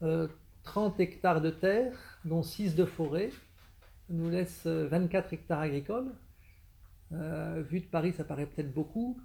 [0.00, 1.92] 30 euh, hectares de terre,
[2.24, 3.30] dont 6 de forêt,
[4.08, 6.12] nous laisse 24 euh, hectares agricoles.
[7.10, 9.20] vu de Paris, ça paraît peut-être beaucoup,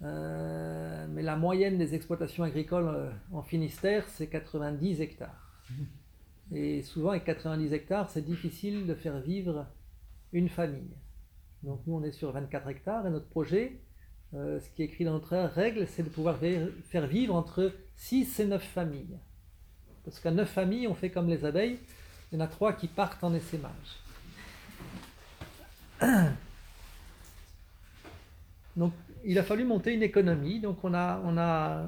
[0.00, 5.52] mais la moyenne des exploitations agricoles en Finistère, c'est 90 hectares.
[6.50, 9.66] Et souvent, avec 90 hectares, c'est difficile de faire vivre
[10.32, 10.96] une famille.
[11.62, 13.80] Donc nous, on est sur 24 hectares et notre projet,
[14.34, 16.38] euh, ce qui est écrit dans notre règle, c'est de pouvoir
[16.88, 19.18] faire vivre entre 6 et 9 familles.
[20.04, 21.78] Parce qu'à 9 familles, on fait comme les abeilles,
[22.30, 24.00] il y en a 3 qui partent en essaimage.
[28.76, 28.92] Donc
[29.24, 31.86] il a fallu monter une économie, donc on a,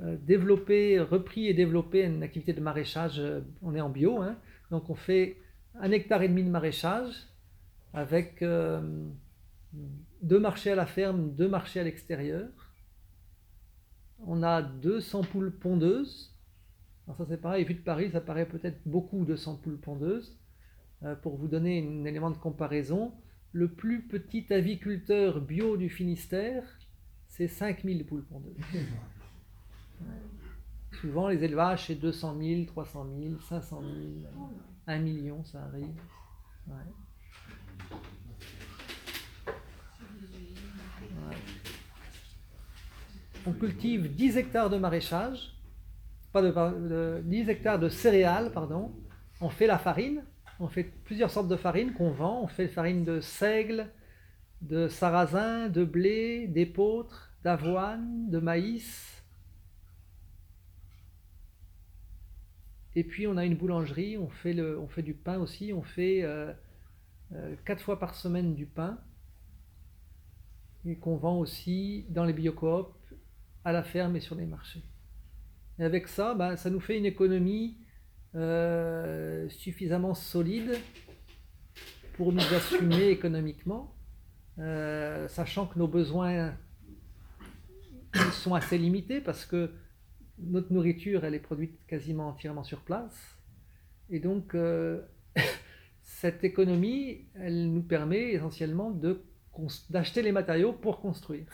[0.00, 4.36] euh, développé, repris et développé une activité de maraîchage, euh, on est en bio, hein.
[4.70, 5.36] donc on fait
[5.80, 7.27] un hectare et demi de maraîchage,
[7.92, 9.08] avec euh,
[10.22, 12.48] deux marchés à la ferme, deux marchés à l'extérieur.
[14.26, 16.34] On a 200 poules pondeuses.
[17.06, 20.38] Alors ça c'est pareil, vu de Paris, ça paraît peut-être beaucoup 200 poules pondeuses.
[21.04, 23.14] Euh, pour vous donner un élément de comparaison,
[23.52, 26.64] le plus petit aviculteur bio du Finistère,
[27.28, 28.56] c'est 5000 poules pondeuses.
[31.00, 33.92] Souvent les élevages c'est 200 000, 300 000, 500 000,
[34.86, 35.94] 1 million ça arrive.
[43.46, 45.54] On cultive 10 hectares de maraîchage,
[46.32, 48.92] pas de, 10 hectares de céréales, pardon.
[49.40, 50.22] On fait la farine,
[50.60, 52.42] on fait plusieurs sortes de farine qu'on vend.
[52.42, 53.90] On fait farine de seigle,
[54.60, 59.22] de sarrasin, de blé, d'épeautre, d'avoine, de maïs.
[62.96, 65.82] Et puis on a une boulangerie, on fait, le, on fait du pain aussi, on
[65.82, 66.52] fait euh,
[67.32, 68.98] euh, quatre fois par semaine du pain
[70.84, 72.92] et qu'on vend aussi dans les biocoops,
[73.68, 74.82] à la ferme et sur les marchés.
[75.78, 77.76] Et avec ça, ben, ça nous fait une économie
[78.34, 80.74] euh, suffisamment solide
[82.14, 83.94] pour nous assumer économiquement,
[84.58, 86.54] euh, sachant que nos besoins
[88.32, 89.70] sont assez limités parce que
[90.38, 93.38] notre nourriture, elle est produite quasiment entièrement sur place.
[94.08, 94.56] et donc,
[96.02, 98.98] cette économie, elle nous permet essentiellement
[99.90, 101.46] d'acheter les matériaux pour construire.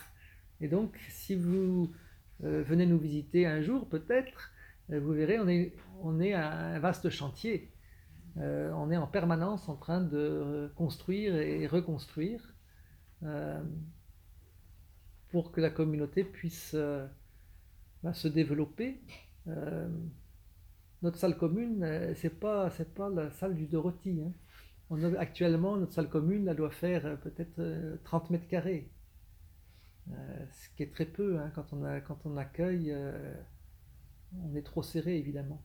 [0.60, 1.92] Et donc, si vous
[2.40, 4.52] venez nous visiter un jour, peut-être,
[4.88, 5.72] vous verrez, on est,
[6.02, 7.72] on est un vaste chantier.
[8.36, 12.54] on est en permanence en train de construire et reconstruire
[15.30, 16.76] pour que la communauté puisse
[18.04, 19.00] bah, se développer.
[19.48, 19.88] Euh,
[21.00, 24.20] notre salle commune, euh, c'est pas pas la salle du Dorothy.
[24.20, 25.14] Hein.
[25.18, 28.90] Actuellement, notre salle commune, elle doit faire euh, peut-être 30 mètres carrés,
[30.08, 32.94] ce qui est très peu hein, quand on a quand on accueille.
[34.42, 35.62] on est trop serré évidemment.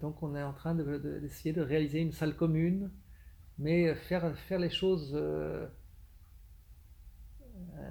[0.00, 2.90] donc on est en train d'essayer de, de, réaliser une salle commune,
[3.58, 5.14] mais faire faire les choses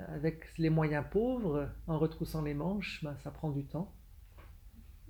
[0.07, 3.93] avec les moyens pauvres, en retroussant les manches, ben, ça prend du temps.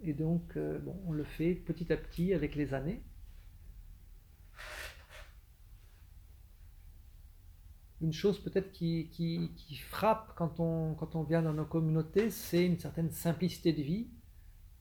[0.01, 3.01] Et donc, euh, on le fait petit à petit avec les années.
[8.03, 9.09] Une chose peut-être qui,
[9.89, 14.07] frappe quand on, vient dans nos communautés, c'est une certaine simplicité de vie.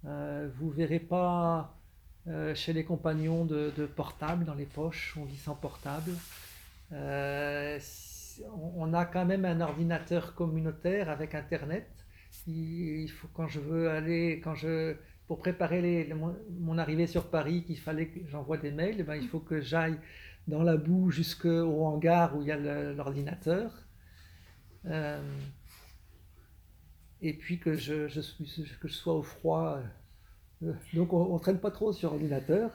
[0.05, 1.79] Euh, vous ne verrez pas
[2.27, 6.13] euh, chez les compagnons de, portable dans les poches, on vit sans portable
[8.77, 11.89] on a quand même un ordinateur communautaire avec Internet.
[12.47, 14.97] Il, faut quand je veux aller, quand je
[15.27, 16.13] pour préparer
[16.61, 19.99] mon, arrivée sur Paris, qu'il fallait que j'envoie des mails, ben, il faut que j'aille
[20.49, 22.57] dans la boue jusqu'au hangar où il y a
[22.93, 23.73] l'ordinateur.
[24.87, 25.21] Euh,
[27.21, 28.09] et puis que je,
[28.89, 29.81] sois au froid.
[30.63, 32.71] Euh, donc on ne traîne pas trop sur l'ordinateur.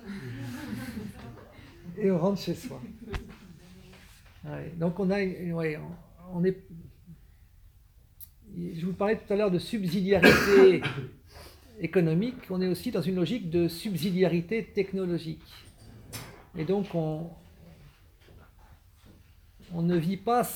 [1.97, 2.82] Et on rentre chez soi
[4.76, 5.18] donc on a,
[6.34, 6.57] on est.
[8.55, 10.82] Je vous parlais tout à l'heure de subsidiarité
[11.80, 12.36] économique.
[12.49, 15.43] On est aussi dans une logique de subsidiarité technologique.
[16.57, 17.30] Et donc on,
[19.74, 20.47] on ne vit pas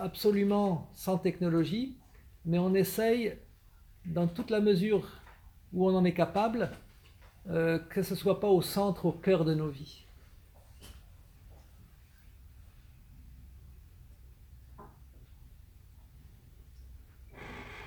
[0.00, 1.96] absolument sans technologie,
[2.44, 3.36] mais on essaye,
[4.06, 5.08] dans toute la mesure
[5.72, 6.70] où on en est capable,
[7.48, 10.04] euh, que ce ne soit pas au centre, au cœur de nos vies.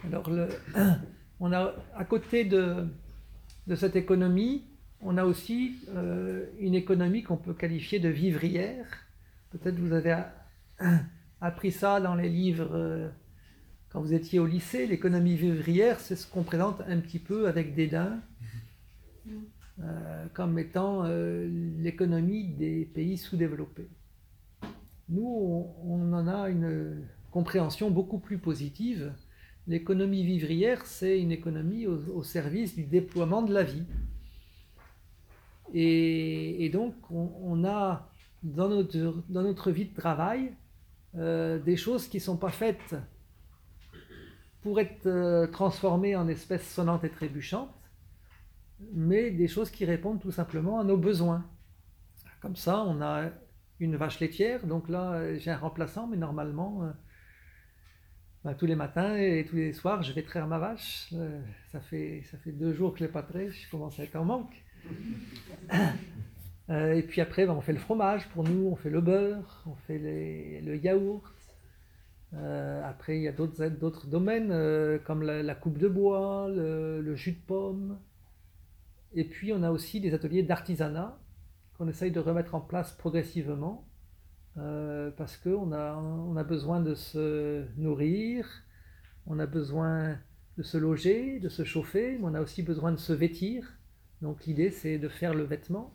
[0.05, 0.29] Alors,
[1.39, 2.87] on a, à côté de,
[3.75, 4.63] cette économie,
[5.01, 8.85] on a aussi euh, une économie qu'on peut qualifier de vivrière.
[9.51, 10.23] Peut-être vous avez
[11.41, 13.09] appris ça dans les livres euh,
[13.89, 14.87] quand vous étiez au lycée.
[14.87, 18.19] L'économie vivrière, c'est ce qu'on présente un petit peu avec dédain
[19.81, 23.89] euh, comme étant l'économie des pays sous-développés.
[25.09, 29.11] Nous, on, en a une compréhension beaucoup plus positive
[29.69, 33.83] L'économie vivrière, c'est une économie au, service du déploiement de la vie.
[35.75, 38.09] Et, donc, on, a
[38.41, 40.53] dans notre, dans notre vie de travail
[41.17, 42.95] euh, des choses qui ne sont pas faites
[44.61, 47.73] pour être euh, transformées en espèces sonnantes et trébuchantes,
[48.93, 51.45] mais des choses qui répondent tout simplement à nos besoins.
[52.41, 53.29] Comme ça, on a
[53.79, 56.91] une vache laitière, donc là, j'ai un remplaçant, mais normalement, euh,
[58.43, 61.13] bah, tous les matins et tous les soirs, je vais traire ma vache.
[61.71, 64.03] Ça, fait, ça fait deux jours que je ne l'ai pas traité, je commence à
[64.03, 64.63] être en manque.
[66.69, 69.63] Euh, et puis après, bah, on fait le fromage pour nous, on fait le beurre,
[69.65, 71.33] on fait le yaourt.
[72.33, 74.49] Euh, après, il y a d'autres domaines
[75.05, 77.99] comme la, coupe de bois, le, jus de pomme.
[79.13, 81.19] Et puis, on a aussi des ateliers d'artisanat
[81.77, 83.89] qu'on essaye de remettre en place progressivement.
[84.57, 88.45] Euh, parce qu'on a, a besoin de se nourrir,
[89.25, 90.17] on a besoin
[90.57, 93.77] de se loger, de se chauffer, mais on a aussi besoin de se vêtir.
[94.21, 95.93] Donc l'idée c'est de faire le vêtement.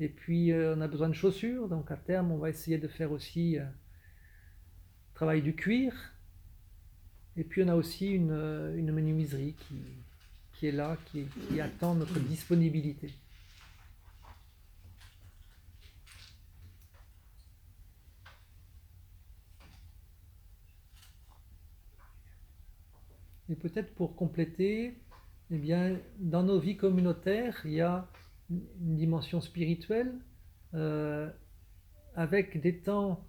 [0.00, 2.88] Et puis euh, on a besoin de chaussures, donc à terme on va essayer de
[2.88, 3.64] faire aussi euh,
[5.14, 5.94] travail du cuir.
[7.36, 8.32] Et puis on a aussi une,
[8.76, 9.76] une menuiserie qui,
[10.54, 13.12] qui est là, qui, qui attend notre disponibilité.
[23.50, 24.96] Et peut-être pour compléter,
[25.50, 28.08] eh bien, dans nos vies communautaires, il y a
[28.50, 30.12] une dimension spirituelle
[30.74, 31.30] euh,
[32.14, 33.26] avec des temps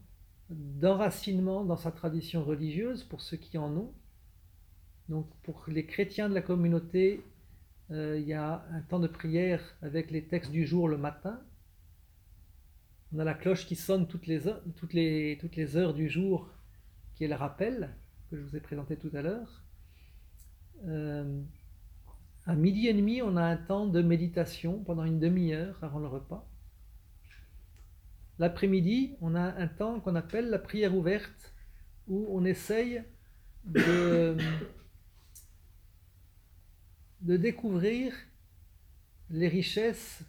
[0.50, 3.94] d'enracinement dans sa tradition religieuse pour ceux qui en ont.
[5.10, 7.24] Donc pour les chrétiens de la communauté,
[7.92, 11.42] euh, il y a un temps de prière avec les textes du jour le matin.
[13.14, 16.10] On a la cloche qui sonne toutes les, heures, toutes les, toutes les heures du
[16.10, 16.50] jour,
[17.16, 17.96] qui est le rappel
[18.30, 19.64] que je vous ai présenté tout à l'heure.
[20.86, 21.42] Euh,
[22.48, 26.06] À midi et demi, on a un temps de méditation pendant une demi-heure avant le
[26.06, 26.48] repas.
[28.38, 31.56] L'après-midi, on a un temps qu'on appelle la prière ouverte,
[32.08, 33.04] où on essaye
[33.64, 34.38] de,
[37.22, 38.14] découvrir
[39.32, 40.22] les richesses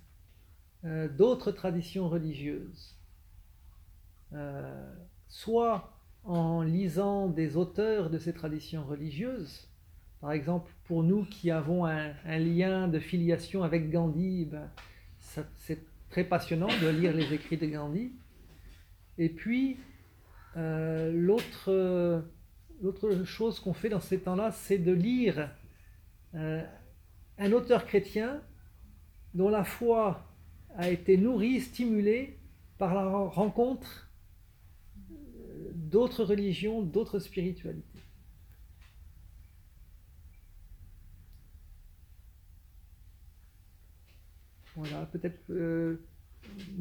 [0.85, 2.97] euh, d'autres traditions religieuses.
[4.33, 4.95] Euh,
[5.29, 5.93] soit
[6.25, 9.69] en lisant des auteurs de ces traditions religieuses,
[10.21, 14.71] par exemple, pour nous qui avons un, lien de filiation avec Gandhi, ben,
[15.19, 18.13] c'est très passionnant de lire les écrits de Gandhi.
[19.19, 19.79] Et puis,
[20.57, 22.25] euh, l'autre
[23.25, 25.51] chose qu'on fait dans ces temps-là, c'est de lire
[26.35, 28.43] un auteur chrétien
[29.35, 30.27] dont la foi
[30.77, 32.39] a été nourrie, stimulée
[32.79, 34.11] par la rencontre
[35.75, 37.96] d'autres religions, d'autres spiritualités.
[44.77, 45.97] Voilà, peut-être euh,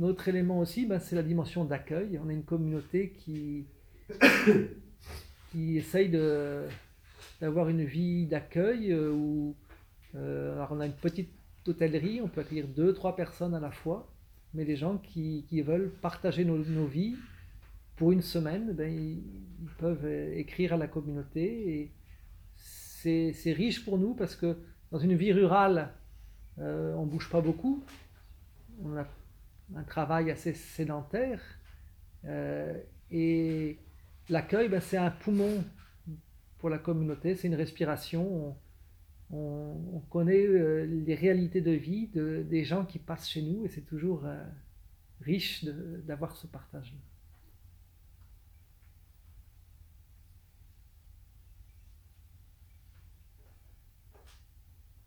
[0.02, 2.20] autre élément aussi, ben, c'est la dimension d'accueil.
[2.22, 3.66] On est une communauté qui,
[5.52, 6.10] qui essaye
[7.40, 9.56] d'avoir une vie d'accueil euh, où
[10.16, 11.32] euh, alors on a une petite
[11.66, 14.14] hôtellerie, on peut accueillir deux, trois personnes à la fois,
[14.54, 17.16] mais des gens qui, veulent partager nos, vies
[17.96, 19.24] pour une semaine, ben, ils,
[19.78, 21.92] peuvent écrire à la communauté et
[22.56, 24.58] c'est riche pour nous parce que
[24.92, 25.94] dans une vie rurale,
[26.60, 27.84] euh, on ne bouge pas beaucoup,
[28.84, 29.06] on a
[29.76, 31.42] un travail assez sédentaire.
[32.26, 32.80] Euh,
[33.12, 33.80] et
[34.30, 35.64] l'accueil, ben, c'est un poumon
[36.60, 38.56] pour la communauté, c'est une respiration.
[39.32, 43.70] On, connaît euh, les réalités de vie de, des gens qui passent chez nous et
[43.70, 44.24] c'est toujours
[45.22, 45.66] riche
[46.06, 47.00] d'avoir ce partage-là.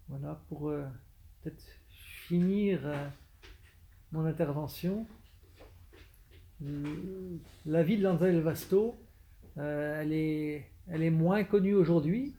[0.09, 0.73] Voilà, pour
[2.27, 2.81] finir
[4.13, 5.07] mon intervention.
[7.67, 8.97] La vie de Lanza Vasto,
[9.57, 12.35] elle, est, elle est moins connue aujourd'hui,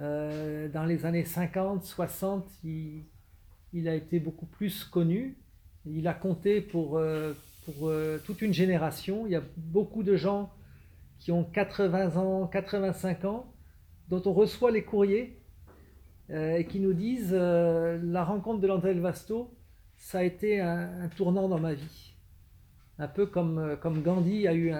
[0.00, 5.36] euh, dans les années 50, 60, il, a été beaucoup plus connu.
[5.86, 9.26] Il a compté pour, euh, pour euh, toute une génération.
[9.26, 10.52] Il y a beaucoup de gens
[11.18, 13.52] qui ont 80 ans, 85 ans,
[14.08, 15.38] dont on reçoit les courriers
[16.32, 19.54] et qui nous disent la rencontre de l'André Vasto,
[19.96, 22.14] ça a été un, tournant dans ma vie.
[22.98, 24.72] Un peu comme, comme Gandhi a, eu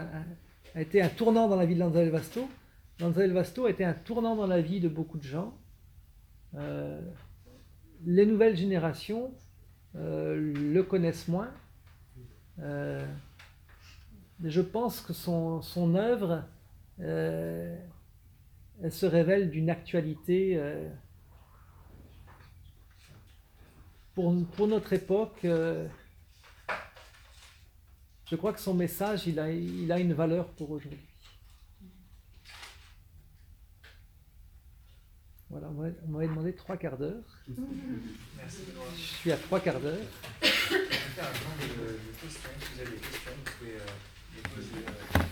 [0.75, 2.49] a été un tournant dans la vie de l'André Vasto.
[3.01, 5.55] Lanza Vasto a été un tournant dans la vie de beaucoup de gens.
[6.55, 7.01] Euh,
[8.05, 9.33] les nouvelles générations
[9.97, 11.51] euh, le connaissent moins.
[12.61, 13.05] Euh,
[14.43, 16.45] je pense que son, son œuvre,
[16.99, 17.79] elle
[18.91, 20.61] se révèle d'une actualité
[24.15, 25.41] pour, pour, notre époque.
[25.43, 25.89] je
[28.37, 30.99] crois que son message, il a, il a une valeur pour aujourd'hui.
[35.53, 37.23] Voilà, on m'avait demandé trois quarts d'heure.
[38.39, 38.63] Merci.
[38.97, 39.99] Je suis à trois quarts d'heure.
[39.99, 42.51] On va faire un temps de, questions.
[42.59, 43.85] Si vous avez des questions, vous pouvez euh,
[44.35, 44.87] les poser.
[44.87, 45.23] Euh,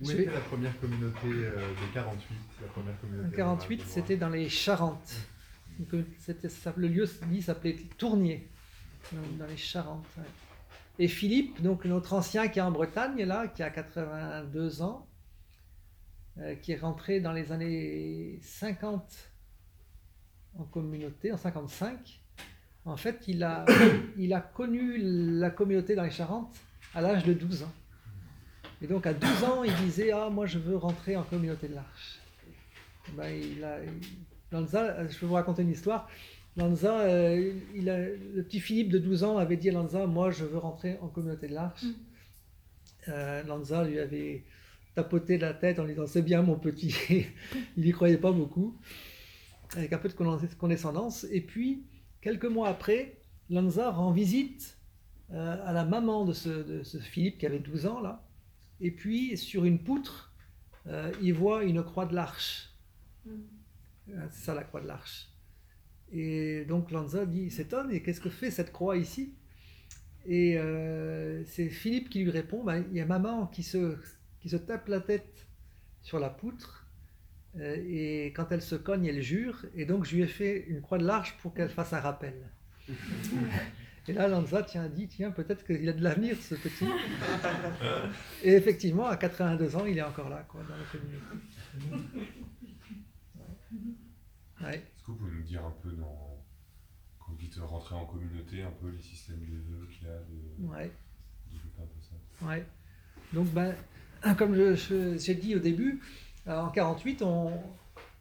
[0.00, 4.48] Où était la première communauté euh, de 48 la première communauté 48, c'était dans les
[4.48, 5.14] Charentes
[6.76, 8.48] le lieu dit s'appelait Tournier,
[9.38, 10.06] dans les Charentes.
[10.98, 15.06] Et Philippe, donc notre ancien qui est en Bretagne, là, qui a 82 ans,
[16.38, 19.02] euh, qui est rentré dans les années 50
[20.58, 22.22] en communauté, en 55,
[22.86, 23.66] en fait, il a,
[24.16, 26.56] il a connu la communauté dans les Charentes
[26.94, 27.72] à l'âge de 12 ans.
[28.82, 31.74] Et donc à 12 ans, il disait Ah, moi je veux rentrer en communauté de
[31.74, 32.20] l'Arche.
[33.16, 33.78] Ben, il, a,
[34.52, 36.08] Lanza, euh, je vais vous raconter une histoire.
[36.56, 40.30] Lanza, euh, il a, le petit Philippe de 12 ans avait dit à Lanza Moi,
[40.30, 41.82] je veux rentrer en communauté de l'Arche.
[41.82, 41.94] Mm.
[43.08, 44.44] Euh, Lanza lui avait
[44.94, 46.94] tapoté la tête en lui disant C'est bien, mon petit.
[47.76, 48.78] il n'y croyait pas beaucoup,
[49.76, 51.26] avec un peu de condescendance.
[51.30, 51.84] Et puis,
[52.20, 53.18] quelques mois après,
[53.50, 54.78] Lanza rend visite
[55.32, 58.25] à la maman de ce, ce, Philippe qui avait 12 ans, là.
[58.80, 60.32] Et puis, sur une poutre,
[61.22, 62.70] il voit une croix de l'Arche.
[63.24, 63.30] Mm.
[64.10, 65.28] Euh, c'est ça la croix de l'arche.
[66.12, 69.34] Et donc Lanza dit, s'étonne, et qu'est-ce que fait cette croix ici?
[70.24, 73.96] Et euh, c'est Philippe qui lui répond, ben, il y a maman qui se,
[74.40, 75.46] qui se tape la tête
[76.02, 76.86] sur la poutre,
[77.56, 80.80] euh, et quand elle se cogne, elle jure, et donc je lui ai fait une
[80.80, 82.50] croix de l'arche pour qu'elle fasse un rappel.
[84.08, 86.86] Et là, Lanza tient, dit, tiens, peut-être qu'il a de l'avenir, ce petit.
[88.42, 91.24] Et effectivement, à 82 ans, il est encore là, quoi, dans la communauté.
[94.60, 96.44] Est-ce que vous pouvez nous dire un peu, dans,
[97.18, 100.18] quand vous dites rentrer en communauté, un peu les systèmes de vœux qu'il y a
[100.18, 100.66] de...
[100.66, 100.90] Ouais.
[101.78, 102.64] un peu ça Ouais.
[103.32, 103.74] Donc, ben,
[104.38, 106.00] comme j'ai dit au début,
[106.46, 107.52] en 48, on,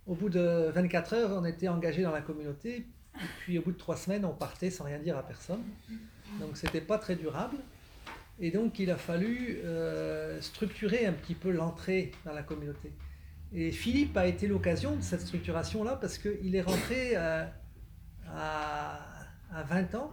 [0.08, 2.88] au bout de 24 heures, on était engagé dans la communauté,
[3.22, 5.64] et puis au bout de trois semaines, on partait sans rien dire à personne.
[6.40, 7.58] Donc c'était pas très durable.
[8.40, 12.92] Et donc il a fallu euh, structurer un petit peu l'entrée dans la communauté.
[13.54, 17.54] Et Philippe a été l'occasion de cette structuration-là parce qu'il est rentré à,
[18.34, 20.12] à, 20 ans,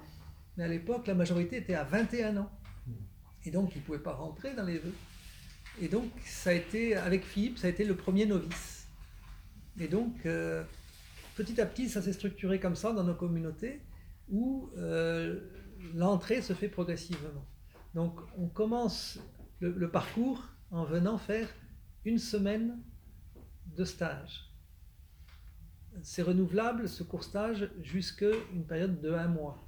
[0.57, 2.51] mais à l'époque la majorité était à 21 ans.
[3.45, 4.95] Et donc il ne pouvait pas rentrer dans les vœux.
[5.81, 8.87] Et donc ça a été, avec Philippe, ça a été le premier novice.
[9.81, 10.63] Et donc euh,
[11.37, 13.83] petit à petit, ça s'est structuré comme ça dans nos communautés
[14.29, 15.41] où euh,
[15.95, 17.47] l'entrée se fait progressivement.
[17.95, 19.19] Donc on commence
[19.61, 21.49] le, parcours en venant faire
[22.05, 22.83] une semaine
[23.67, 24.51] de stage.
[26.03, 29.63] C'est renouvelable ce court stage jusqu'à une période de un mois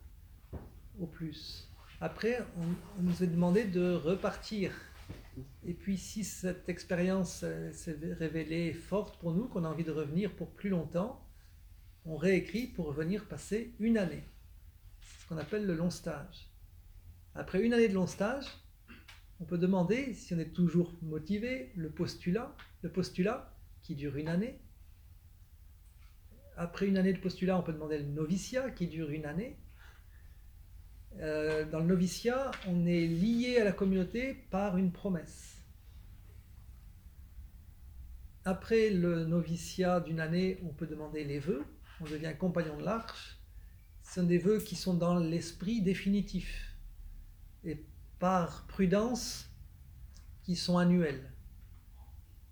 [0.98, 1.70] au plus.
[2.00, 4.72] Après, on, nous est demandé de repartir.
[5.64, 10.34] Et puis si cette expérience s'est révélée forte pour nous, qu'on a envie de revenir
[10.34, 11.23] pour plus longtemps,
[12.04, 14.24] on réécrit pour venir passer une année.
[15.00, 16.50] C'est ce qu'on appelle le long stage.
[17.34, 18.46] Après une année de long stage,
[19.40, 23.52] on peut demander, si on est toujours motivé, le postulat, le postulat
[23.82, 24.60] qui dure une année.
[26.56, 29.58] Après une année de postulat, on peut demander le noviciat qui dure une année.
[31.20, 35.62] Euh, dans le noviciat, on est lié à la communauté par une promesse.
[38.44, 41.64] Après le noviciat d'une année, on peut demander les vœux
[42.00, 43.38] on devient compagnon de l'arche,
[44.02, 46.76] ce sont des vœux qui sont dans l'esprit définitif
[47.64, 47.84] et
[48.18, 49.50] par prudence
[50.42, 51.32] qui sont annuels.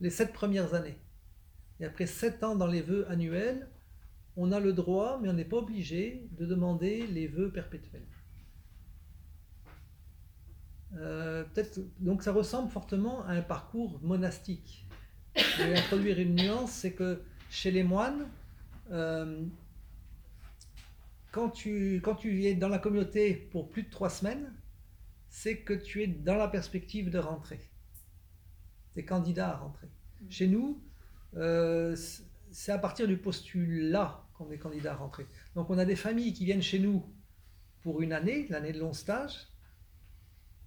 [0.01, 0.99] Les sept premières années.
[1.79, 3.69] Et après sept ans dans les vœux annuels,
[4.37, 8.07] on a le droit, mais on n'est pas obligé, de demander les vœux perpétuels.
[10.97, 11.45] Euh,
[12.01, 14.87] donc ça ressemble fortement à un parcours monastique.
[15.37, 18.29] Je vais introduire une nuance, c'est que chez les moines,
[18.91, 19.45] euh,
[21.31, 24.53] quand, tu, quand tu es dans la communauté pour plus de trois semaines,
[25.29, 27.61] c'est que tu es dans la perspective de rentrer.
[28.95, 29.89] Tu es candidat à rentrer.
[30.21, 30.31] Mm.
[30.31, 30.83] Chez nous,
[31.37, 31.97] euh,
[32.51, 35.27] c'est à partir du postulat qu'on est candidat à rentrer.
[35.55, 37.05] Donc on a des familles qui viennent chez nous
[37.81, 39.49] pour une année, l'année de long stage,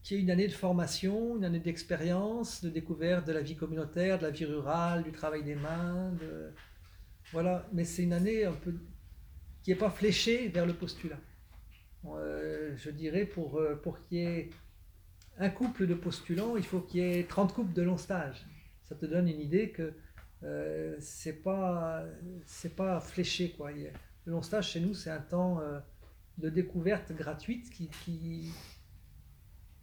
[0.04, 4.18] qui est une année de formation, une année d'expérience, de découverte de la vie communautaire,
[4.20, 6.52] de la vie rurale, du travail des mains, de,
[7.32, 8.74] voilà, mais c'est une année un peu
[9.64, 11.20] qui n'est pas fléchée vers le postulat.
[12.06, 14.50] Euh, je dirais pour, euh, pour qu'il y ait
[15.38, 18.46] un couple de postulants, il faut qu'il y ait 30 couples de long stage.
[18.84, 19.94] Ça te donne une idée que
[20.44, 22.06] euh, c'est pas
[22.76, 23.72] pas fléché quoi.
[23.72, 25.80] Le long stage chez nous c'est un temps euh,
[26.38, 28.52] de découverte gratuite qui, qui,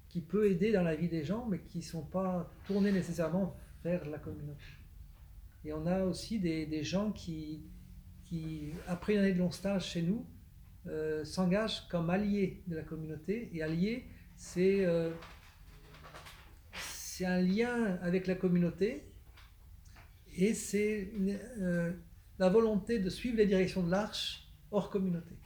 [0.09, 3.57] qui peut aider dans la vie des gens, mais qui ne sont pas tournés nécessairement
[3.83, 4.63] vers la communauté.
[5.65, 7.65] Et on a aussi des, gens qui,
[8.87, 10.27] après une année de long stage chez nous,
[10.89, 13.51] euh, s'engagent comme alliés de la communauté.
[13.53, 15.13] Et alliés, c'est euh,
[17.25, 19.07] un lien avec la communauté
[20.35, 21.13] et c'est
[21.61, 21.93] euh,
[22.39, 25.37] la volonté de suivre les directions de l'arche hors communauté.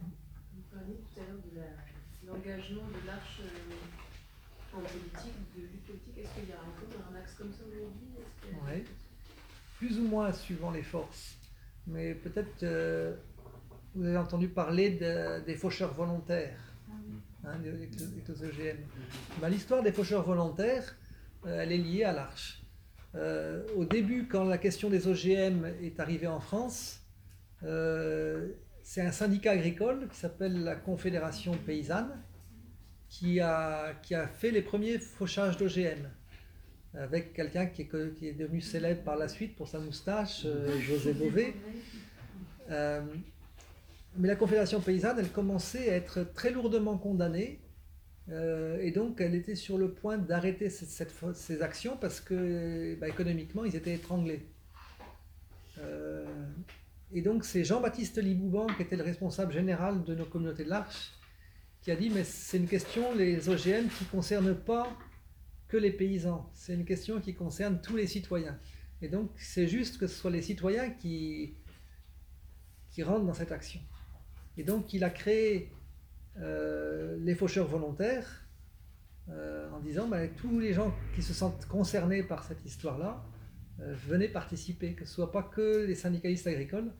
[0.00, 1.42] Vous parliez tout à l'heure
[2.22, 3.40] de l'engagement de l'arche
[4.72, 8.08] en politique, de lutte politique Est-ce qu'il y a un, un axe comme ça aujourd'hui
[8.66, 8.84] Oui,
[9.84, 11.36] plus ou moins suivant les forces.
[11.86, 13.14] Mais peut-être euh,
[13.94, 14.90] vous avez entendu parler
[15.46, 16.58] des faucheurs volontaires,
[17.44, 18.78] ah hein, les OGM.
[19.40, 20.96] Ben, l'histoire des faucheurs volontaires,
[21.46, 22.62] euh, elle est liée à l'Arche.
[23.14, 27.00] Euh, au début, quand la question des OGM est arrivée en France,
[28.82, 32.10] c'est un syndicat agricole qui s'appelle la Confédération paysanne
[33.08, 36.10] qui a, qui a fait les premiers fauchages d'OGM
[36.96, 41.54] avec quelqu'un qui est, devenu célèbre par la suite pour sa moustache, euh, José Bové.
[42.70, 43.02] Euh,
[44.16, 47.60] mais la Confédération paysanne, elle commençait à être très lourdement condamnée,
[48.30, 53.64] euh, et donc elle était sur le point d'arrêter ces actions parce que bah, économiquement,
[53.64, 54.46] ils étaient étranglés.
[57.12, 61.12] et donc c'est Jean-Baptiste Libouban qui était le responsable général de nos communautés de l'Arche,
[61.82, 64.96] qui a dit mais c'est une question, les OGM, qui ne concerne pas
[65.76, 68.58] les paysans, c'est une question qui concerne tous les citoyens.
[69.02, 71.54] Et donc c'est juste que ce soit les citoyens qui,
[73.02, 73.80] rentrent dans cette action.
[74.56, 75.72] Et donc il a créé
[76.38, 78.46] euh, les faucheurs volontaires
[79.28, 83.24] euh, en disant ben, tous les gens qui se sentent concernés par cette histoire-là,
[83.80, 86.92] euh, venez participer, que ce ne soit pas que les syndicalistes agricoles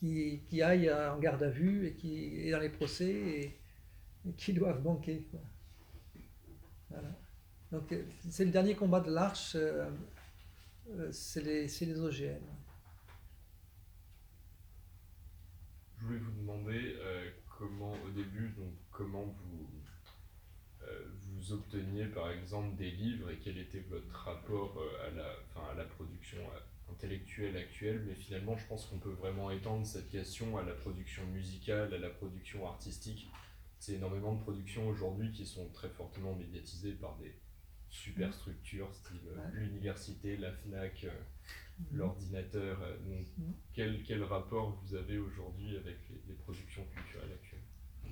[0.00, 3.60] qui, aillent en garde à vue et qui et dans les procès et,
[4.26, 5.28] et qui doivent banquer.
[5.30, 5.40] quoi.
[6.88, 7.19] Voilà.
[7.72, 9.88] Donc euh, c'est le dernier combat de l'Arche, euh,
[10.90, 12.42] euh, c'est les, OGM.
[15.98, 16.96] Je voulais vous demander
[17.58, 19.68] comment, au début, donc, comment vous,
[21.20, 25.26] vous obteniez par exemple des livres et quel était votre rapport à, la,
[25.70, 26.40] à la production
[26.90, 31.26] intellectuelle actuelle, mais finalement je pense qu'on peut vraiment étendre cette question à la production
[31.26, 33.30] musicale, à la production artistique.
[33.78, 37.34] C'est énormément de productions aujourd'hui qui sont très fortement médiatisées par des
[37.90, 39.50] superstructures, style euh, Ouais.
[39.60, 41.10] l'université, la FNAC, euh,
[41.92, 41.98] Mhm.
[41.98, 42.80] l'ordinateur.
[42.82, 43.52] euh, donc, Mhm.
[43.74, 47.60] quel, quel rapport vous avez aujourd'hui avec les, les productions culturelles actuelles?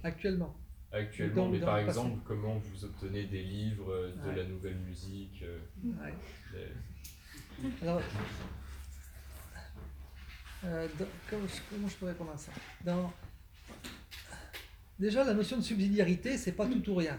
[0.02, 0.56] Actuellement.
[0.90, 1.88] Actuellement, Dans- mais dans par passé.
[1.88, 4.36] exemple, comment vous obtenez des livres, euh, de Ouais.
[4.36, 6.14] la nouvelle musique euh, Ouais.
[7.82, 8.00] Alors,
[10.64, 12.52] euh, dans- comment, je, comment je peux répondre à ça?
[12.84, 13.12] Dans-
[14.98, 17.16] Déjà, la notion de subsidiarité, c'est pas tout ou rien.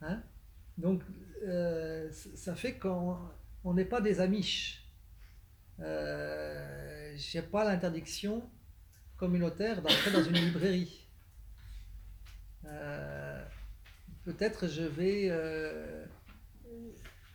[0.00, 0.22] Hein?
[0.78, 1.02] Donc,
[1.46, 3.16] euh, ça fait qu'on
[3.64, 4.86] on n'est pas des amiches.
[5.80, 8.48] Euh, J'ai pas l'interdiction
[9.16, 11.08] communautaire d'entrer dans une librairie.
[12.64, 13.44] Euh,
[14.24, 16.04] Peut-être je vais euh,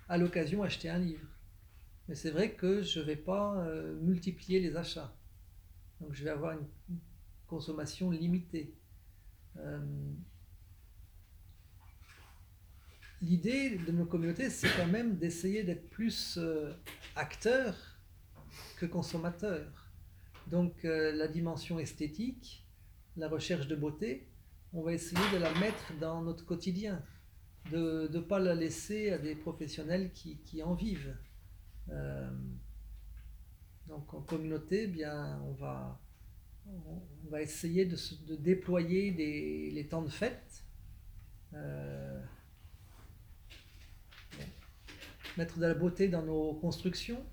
[0.09, 1.25] à l'occasion acheter un livre.
[2.07, 3.65] Mais c'est vrai que je ne vais pas
[4.01, 5.15] multiplier les achats.
[6.01, 6.67] Donc je vais avoir une
[7.47, 8.75] consommation limitée.
[13.21, 16.73] L'idée de nos communautés, c'est quand même d'essayer d'être plus euh,
[17.15, 17.77] acteurs
[18.77, 19.91] que consommateurs.
[20.47, 22.65] Donc euh, la dimension esthétique,
[23.17, 24.27] la recherche de beauté,
[24.73, 27.03] on va essayer de la mettre dans notre quotidien,
[27.71, 31.15] de ne pas la laisser à des professionnels qui, en vivent.
[31.89, 32.31] Euh,
[33.87, 36.01] donc en communauté, eh bien, on va,
[37.39, 39.11] essayer de, déployer
[39.71, 40.65] les temps de fête,
[41.53, 42.21] euh,
[45.37, 47.23] mettre de la beauté dans nos constructions,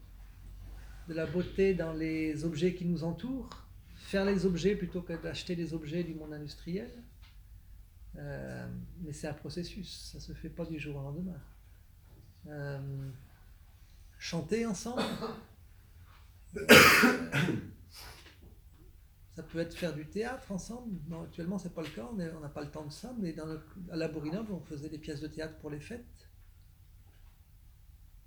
[1.08, 3.48] de la beauté dans les objets qui nous entourent,
[3.96, 6.90] faire les objets plutôt que d'acheter les objets du monde industriel.
[8.16, 8.66] Euh,
[9.00, 11.40] mais c'est un processus, ça se fait pas du jour au lendemain.
[12.46, 13.10] Euh,
[14.18, 15.02] chanter ensemble.
[19.38, 20.98] Ça peut être faire du théâtre ensemble.
[21.06, 23.36] Non, actuellement, c'est pas le cas, on n'a pas le temps de ça, mais
[23.88, 26.27] à la Bourinoble, on faisait des pièces de théâtre pour les fêtes.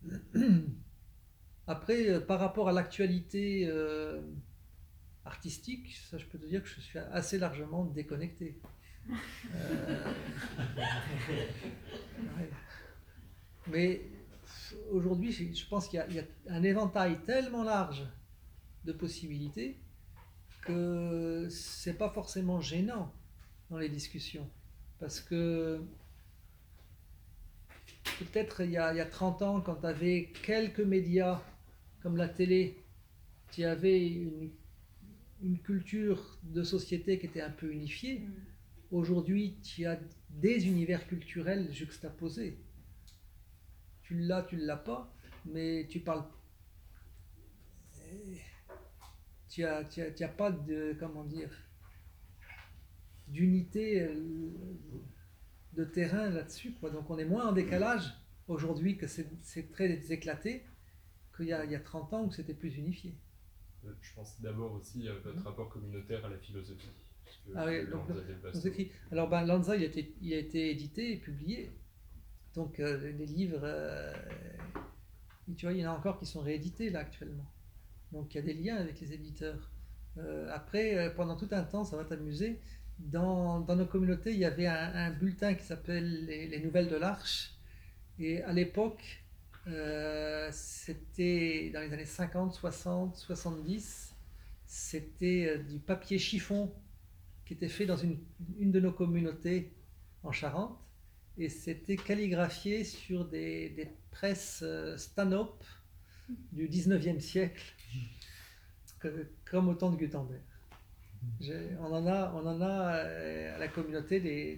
[1.67, 4.21] Après, euh, par rapport à l'actualité euh,
[5.25, 8.59] artistique, ça, je peux te dire que je suis assez largement déconnecté.
[9.55, 10.13] Euh.
[13.67, 14.01] Mais
[14.91, 18.05] aujourd'hui, je pense qu'il y, y a un éventail tellement large
[18.85, 19.79] de possibilités
[20.61, 23.13] que c'est pas forcément gênant
[23.69, 24.49] dans les discussions.
[24.99, 25.83] Parce que
[28.03, 31.41] peut-être il y a, il y a 30 ans, quand tu avais quelques médias
[32.01, 32.77] comme la télé,
[33.51, 34.51] tu avais une,
[35.43, 38.27] une culture de société qui était un peu unifiée.
[38.91, 39.99] Aujourd'hui, tu as
[40.29, 42.57] des univers culturels juxtaposés.
[44.01, 45.13] Tu l'as, tu ne l'as pas,
[45.45, 46.23] mais tu parles.
[49.49, 50.95] Tu as, tu as, tu as pas de.
[50.99, 51.49] Comment dire
[53.27, 54.51] D'unité euh,
[55.73, 56.73] de terrain là-dessus.
[56.73, 56.89] quoi.
[56.89, 58.13] Donc on est moins en décalage
[58.47, 60.65] aujourd'hui que c'est c'est très éclaté
[61.35, 63.15] qu'il y, a, il y a 30 ans où c'était plus unifié.
[63.85, 66.89] euh, Je pense d'abord aussi à votre rapport communautaire à la philosophie.
[67.55, 68.01] Ah oui, donc.
[69.11, 71.71] Alors, ben, Lanza, il a, été, il a été édité et publié.
[72.53, 74.13] Donc, euh, les livres, euh,
[75.55, 77.49] tu vois, il y en a encore qui sont réédités là actuellement.
[78.11, 79.71] Donc, il y a des liens avec les éditeurs.
[80.17, 82.59] Euh, après, pendant tout un temps, ça va t'amuser.
[82.99, 87.55] Dans, nos communautés, il y avait un, bulletin qui s'appelle les, les Nouvelles de l'Arche.
[88.19, 89.23] Et à l'époque,
[89.67, 94.15] euh, c'était dans les années 50, 60, 70,
[94.65, 96.73] c'était euh, du papier chiffon
[97.45, 98.19] qui était fait dans une,
[98.57, 99.73] une de nos communautés
[100.23, 100.79] en Charente.
[101.37, 105.63] Et c'était calligraphié sur des, des presses euh, Stanhope
[106.51, 107.75] du 19e siècle,
[109.45, 110.41] comme au temps de Gutenberg.
[111.79, 114.55] On en a, on en a euh, à la communauté des,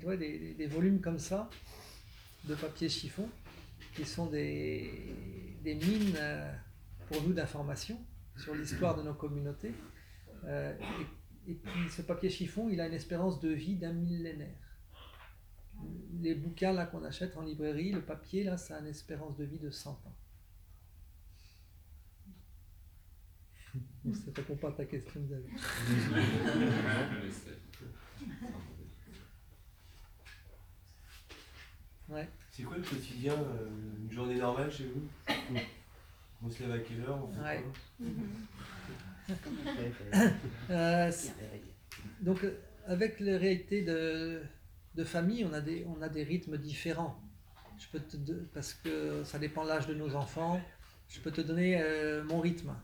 [0.57, 1.49] des, volumes comme ça
[2.45, 3.28] de papier chiffon
[3.95, 4.91] qui sont des,
[5.64, 6.53] des mines euh,
[7.07, 7.99] pour nous d'informations
[8.38, 9.74] sur l'histoire de nos communautés.
[10.45, 10.74] Euh,
[11.47, 14.78] et, et puis ce papier chiffon, il a une espérance de vie d'un millénaire.
[16.22, 19.43] Les bouquins là qu'on achète en librairie, le papier là, ça a une espérance de
[19.43, 20.16] vie de 100 ans.
[23.74, 25.50] Ça ne répond pas à ta question, David.
[32.10, 32.28] Ouais.
[32.52, 33.70] C'est quoi le quotidien, euh,
[34.04, 35.08] une journée normale chez vous
[36.44, 37.64] On se lève à quelle heure on Ouais.
[40.70, 41.12] Euh,
[42.22, 44.42] donc, euh, avec les réalités de,
[44.96, 47.18] de famille, on a, des, on a des rythmes différents.
[47.80, 48.18] Je peux te,
[48.54, 50.62] parce que ça dépend de l'âge de nos enfants.
[51.08, 52.76] Je peux te donner euh, mon rythme.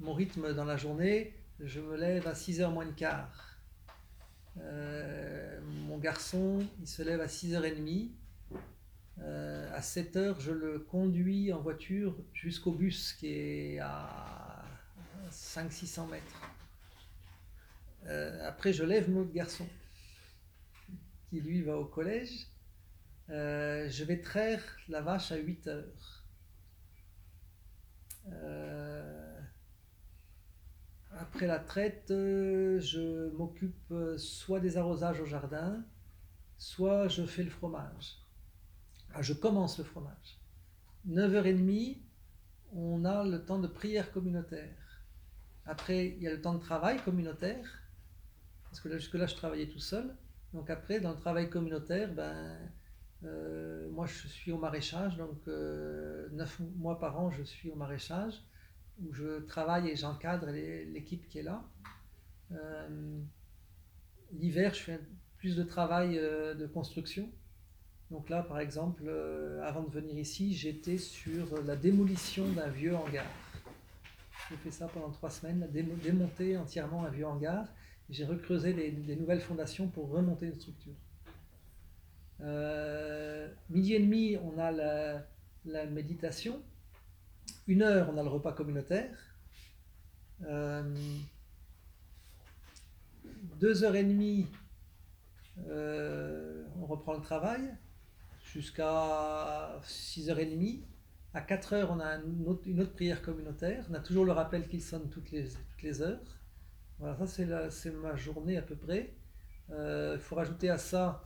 [0.00, 3.58] Mon rythme dans la journée, je me lève à 6h moins le quart.
[4.58, 8.10] Euh, mon garçon, il se lève à 6h30.
[9.20, 14.64] Euh, à 7h, je le conduis en voiture jusqu'au bus qui est à
[15.32, 16.42] 500-600 mètres.
[18.06, 19.66] Euh, après, je lève mon autre garçon
[21.28, 22.46] qui lui va au collège.
[23.30, 26.24] Euh, je vais traire la vache à 8 heures.
[31.20, 35.84] Après la traite, euh, je m'occupe euh, soit des arrosages au jardin,
[36.58, 38.18] soit je fais le fromage.
[39.14, 40.38] Ah, je commence le fromage.
[41.08, 41.98] 9h30,
[42.72, 45.02] on a le temps de prière communautaire.
[45.66, 47.66] Après, il y a le temps de travail communautaire,
[48.64, 50.14] parce que là, jusque-là, je travaillais tout seul.
[50.54, 52.56] Donc après, dans le travail communautaire, ben,
[53.24, 57.74] euh, moi, je suis au maraîchage, donc euh, neuf mois par an, je suis au
[57.74, 58.40] maraîchage,
[59.02, 61.62] où je travaille et j'encadre l'équipe qui est là.
[62.52, 63.18] Euh,
[64.32, 65.00] L'hiver, je fais
[65.38, 67.30] plus de travail euh, de construction.
[68.10, 72.94] Donc là, par exemple, euh, avant de venir ici, j'étais sur la démolition d'un vieux
[72.94, 73.26] hangar.
[74.50, 77.66] J'ai fait ça pendant trois semaines, démonter entièrement un vieux hangar.
[78.08, 80.94] J'ai recreusé des, nouvelles fondations pour remonter une structure.
[83.68, 84.72] Midi et demi, on a
[85.66, 86.62] la méditation.
[87.68, 89.14] Une heure, on a le repas communautaire.
[90.46, 90.82] Euh,
[93.60, 94.46] deux heures et demie,
[95.68, 97.60] euh, on reprend le travail
[98.42, 100.80] jusqu'à 6h30.
[101.34, 103.84] À 4h, on a une autre prière communautaire.
[103.90, 106.40] On a toujours le rappel qu'il sonne toutes les, heures.
[106.98, 109.12] Voilà, ça c'est ma journée à peu près.
[109.68, 111.22] Euh, Il faut rajouter à ça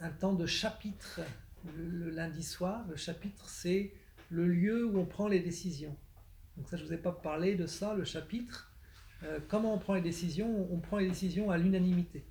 [0.00, 1.20] un temps de chapitre
[1.76, 2.86] le, lundi soir.
[2.88, 3.92] Le chapitre, c'est
[4.30, 5.96] le lieu où on prend les décisions.
[6.56, 8.72] Donc ça, je ne vous ai pas parlé de ça, le chapitre.
[9.22, 10.68] Euh, comment on prend les décisions?
[10.72, 12.24] On prend les décisions à l'unanimité.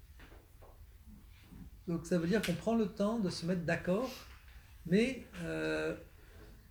[1.88, 4.12] Donc ça veut dire qu'on prend le temps de se mettre d'accord,
[4.86, 5.96] mais euh,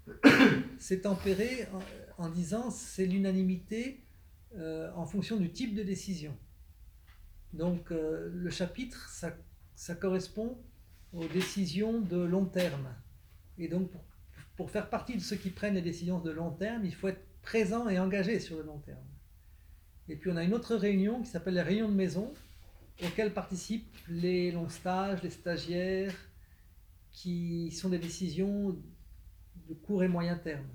[0.79, 1.67] c'est tempéré
[2.19, 4.05] en, disant c'est l'unanimité
[4.57, 6.37] euh, en fonction du type de décision.
[7.53, 9.35] Donc le chapitre, ça,
[9.75, 10.63] ça correspond
[11.13, 12.89] aux décisions de long terme.
[13.59, 13.91] Et donc
[14.57, 17.25] pour, faire partie de ceux qui prennent les décisions de long terme, il faut être
[17.43, 18.99] présent et engagé sur le long terme.
[20.09, 22.33] Et puis on a une autre réunion qui s'appelle la réunion de maison,
[23.05, 26.15] auxquelles participent les longs stages, les stagiaires,
[27.13, 28.77] qui sont des décisions
[29.69, 30.67] de court et moyen terme.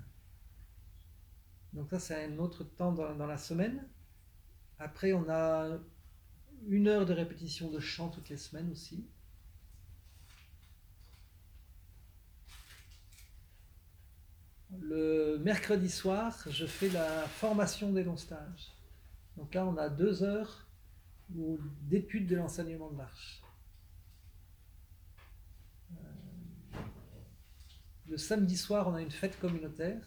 [1.72, 3.84] Donc ça, c'est un autre temps dans la semaine.
[4.78, 5.78] Après, on a
[6.68, 9.06] une heure de répétition de chant toutes les semaines aussi.
[14.80, 18.72] Le mercredi soir, je fais la formation des longs stages.
[19.36, 20.66] Donc là, on a deux heures
[21.28, 23.42] d'études de l'enseignement de l'arche.
[25.92, 26.80] Euh,
[28.06, 30.02] Le samedi soir, on a une fête communautaire.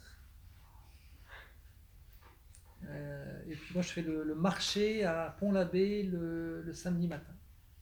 [2.86, 7.34] Euh, et puis moi, je fais le, le marché à Pont-l'Abbé le, le samedi matin.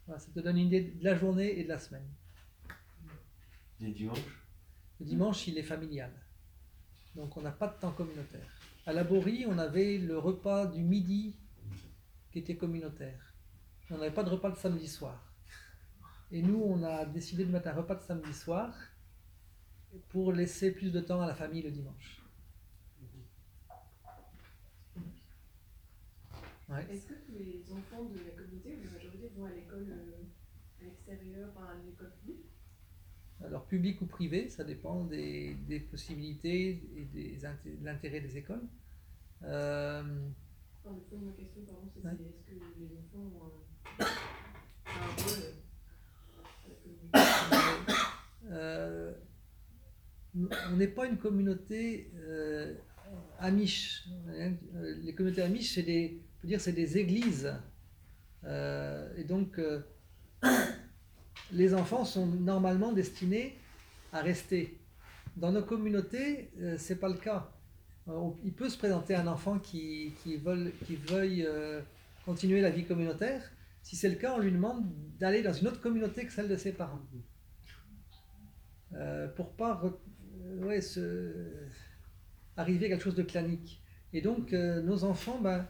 [0.06, 2.08] Voilà, ça te donne une idée de la journée et de la semaine.
[3.80, 4.20] Les dimanches
[5.00, 6.12] Le dimanche, il est familial.
[7.16, 8.48] Donc on n'a pas de temps communautaire.
[8.86, 11.36] À la Borie, on avait le repas du midi
[12.32, 13.34] qui était communautaire.
[13.90, 15.34] On n'avait pas de repas le samedi soir.
[16.32, 18.76] Et nous, on a décidé de mettre un repas de samedi soir
[20.10, 22.22] pour laisser plus de temps à la famille le dimanche.
[26.90, 30.82] Est-ce que tous les enfants de la communauté, ou la majorité, vont à l'école euh,
[30.82, 32.12] à l'extérieur, à l'école
[33.44, 38.64] Alors public ou privé, ça dépend des, des possibilités et des de l'intérêt des écoles.
[39.44, 40.02] Euh,
[40.84, 42.12] Enfin, le fond de ma question, pardon, c'est Ouais.
[42.18, 43.44] c'est est-ce que les enfants ont
[44.00, 44.06] un,
[44.86, 45.44] un rôle
[46.64, 48.02] à la communauté?
[48.52, 49.14] Euh,
[50.72, 52.76] on n'est pas une communauté euh,
[53.42, 57.54] euh, les communautés amish, c'est des, on peut dire, c'est des églises.
[58.44, 59.60] Et donc,
[61.52, 63.58] les enfants sont normalement destinés
[64.12, 64.78] à rester.
[65.36, 67.52] Dans nos communautés, euh, c'est pas le cas.
[68.08, 71.82] Euh, il peut se présenter un enfant qui, qui, veuille euh,
[72.26, 73.42] continuer la vie communautaire.
[73.82, 74.86] Si c'est le cas, on lui demande
[75.20, 77.02] d'aller dans une autre communauté que celle de ses parents.
[78.94, 79.82] Euh, pour pas
[80.98, 81.68] euh,
[82.58, 83.82] arriver à quelque chose de clanique.
[84.14, 85.68] Et donc, nos enfants, ben,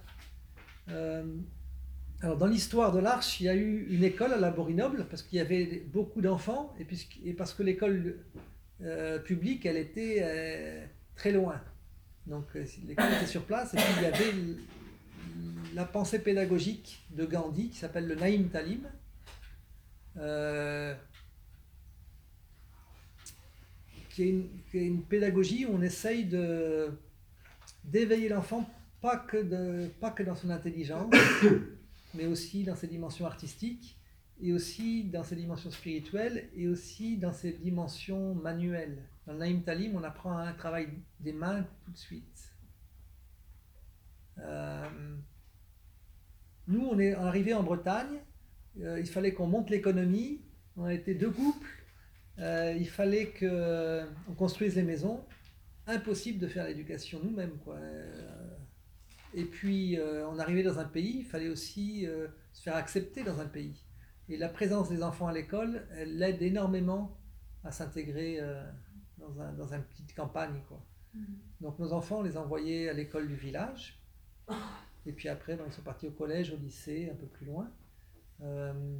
[2.21, 5.21] alors dans l'histoire de l'Arche, il y a eu une école à la Borinoble parce
[5.21, 6.87] qu'il y avait beaucoup d'enfants et,
[7.29, 8.15] et parce que l'école
[8.81, 10.85] euh, publique, elle était euh,
[11.15, 11.61] très loin.
[12.27, 14.33] Donc euh, l'école était sur place et puis il y avait
[15.73, 18.81] la pensée pédagogique de Gandhi qui s'appelle le Naïm Talim.
[24.09, 26.25] qui est, une, pédagogie où on essaye
[27.83, 28.69] d'éveiller l'enfant
[29.01, 31.13] pas que de pas que dans son intelligence
[32.15, 33.97] mais aussi dans ses dimensions artistiques
[34.41, 39.03] et aussi dans ses dimensions spirituelles et aussi dans ses dimensions manuelles.
[39.25, 40.89] Dans le Naïm Talim, on apprend un travail
[41.19, 42.53] des mains tout de suite.
[44.39, 44.85] Euh,
[46.67, 48.19] nous, on est arrivé en Bretagne,
[48.81, 50.41] euh, il fallait qu'on monte l'économie,
[50.75, 51.69] on été deux couples,
[52.39, 55.23] euh, il fallait qu'on construise les maisons,
[55.87, 57.57] impossible de faire l'éducation nous-mêmes.
[57.63, 57.77] quoi.
[59.37, 63.21] Et puis, euh, on arrivait dans un pays, il fallait aussi euh, se faire accepter
[63.21, 63.83] dans un pays.
[64.29, 67.19] Et la présence des enfants à l'école, elle l'aide énormément
[67.65, 68.65] à s'intégrer euh,
[69.17, 70.61] dans, un, dans une petite campagne.
[70.69, 70.81] Quoi.
[71.59, 74.01] Donc nos enfants, on les envoyait à l'école du village.
[75.05, 77.69] Et puis après, ben, ils sont partis au collège, au lycée, un peu plus loin.
[78.39, 78.97] Euh,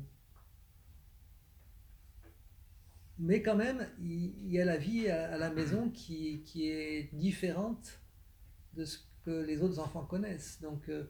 [3.20, 6.70] mais quand même, il, il y a la vie à, à la maison qui, qui
[6.70, 8.02] est différente
[8.74, 10.62] de ce que les autres enfants connaissent.
[10.62, 11.04] Donc, euh,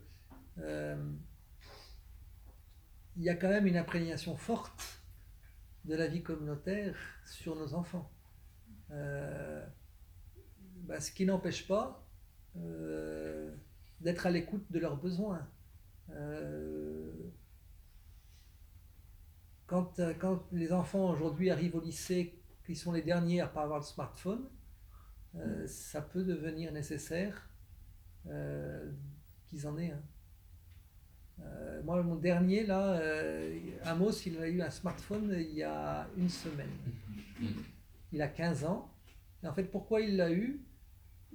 [0.59, 1.11] euh,
[3.18, 5.01] il y a quand même une imprégnation forte
[5.84, 8.09] de la vie communautaire sur nos enfants.
[8.91, 9.66] Euh,
[10.88, 12.01] bah, ce qui n'empêche pas
[13.99, 15.45] d'être à l'écoute de leurs besoins.
[19.68, 19.99] Quand,
[20.53, 24.47] les enfants aujourd'hui arrivent au lycée, qui sont les derniers à pas avoir de smartphone,
[25.66, 27.49] ça peut devenir nécessaire
[28.30, 28.91] euh,
[29.47, 30.01] qu'ils en aient un.
[31.43, 36.07] Euh, moi, mon dernier, là, euh, Amos, il a eu un smartphone il y a
[36.17, 36.69] une semaine.
[38.13, 38.89] Il a 15 ans.
[39.43, 40.61] Et en fait, pourquoi il l'a eu?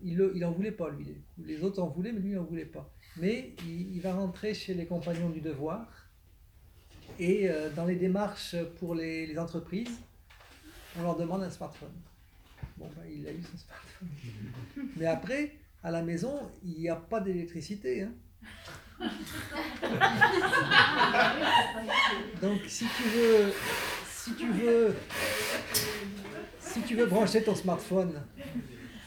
[0.02, 1.14] Il n'en voulait pas, lui.
[1.36, 2.90] Les autres en voulaient, mais lui, il n'en voulait pas.
[3.18, 6.08] Mais il, il va rentrer chez les compagnons du devoir.
[7.18, 10.00] Et euh, dans les démarches pour les, les entreprises,
[10.98, 11.92] on leur demande un smartphone.
[12.78, 14.08] Bon, ben, il a eu son smartphone.
[14.96, 18.02] Mais après, à la maison, il n'y a pas d'électricité.
[18.02, 18.12] Hein.
[22.42, 23.52] Donc si tu veux,
[24.06, 24.94] si tu veux,
[26.60, 28.20] si tu veux brancher ton smartphone,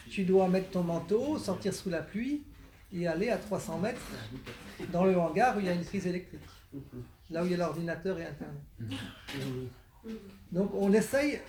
[0.09, 2.43] tu dois mettre ton manteau, sortir sous la pluie
[2.91, 4.01] et aller à 300 mètres
[4.91, 6.41] dans le hangar où il y a une prise électrique,
[7.29, 8.61] là où il y a l'ordinateur et Internet.
[10.51, 11.39] Donc on essaye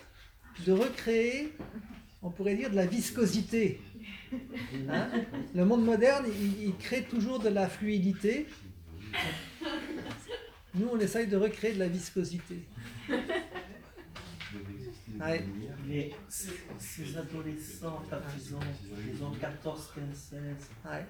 [0.67, 1.53] de recréer,
[2.23, 3.81] on pourrait dire, de la viscosité.
[4.89, 5.09] Hein
[5.55, 8.47] le monde moderne, il, il crée toujours de la fluidité.
[10.75, 12.67] Nous, on essaye de recréer de la viscosité.
[15.21, 15.45] Ouais.
[15.87, 18.03] Mais ces adolescents,
[18.37, 18.61] ils ont,
[19.15, 20.41] ils ont 14, 15, 16,
[20.85, 21.07] Ouais.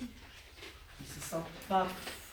[0.00, 1.86] ils se sentent pas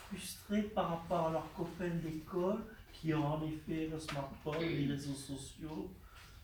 [0.09, 2.63] frustrés par rapport à leurs copains d'école
[2.93, 5.91] qui ont en effet le smartphone, les réseaux sociaux,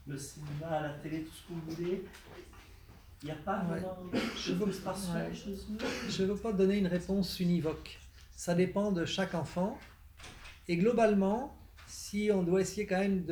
[0.06, 2.04] le cinéma, la télé, tout ce que vous voulez.
[3.24, 3.80] Il n'y a pas Ouais.
[3.80, 4.66] vraiment de Je veux-
[6.24, 7.98] ne veux pas donner une réponse univoque.
[8.36, 9.78] Ça dépend de chaque enfant.
[10.68, 13.24] Et globalement, si on doit essayer quand même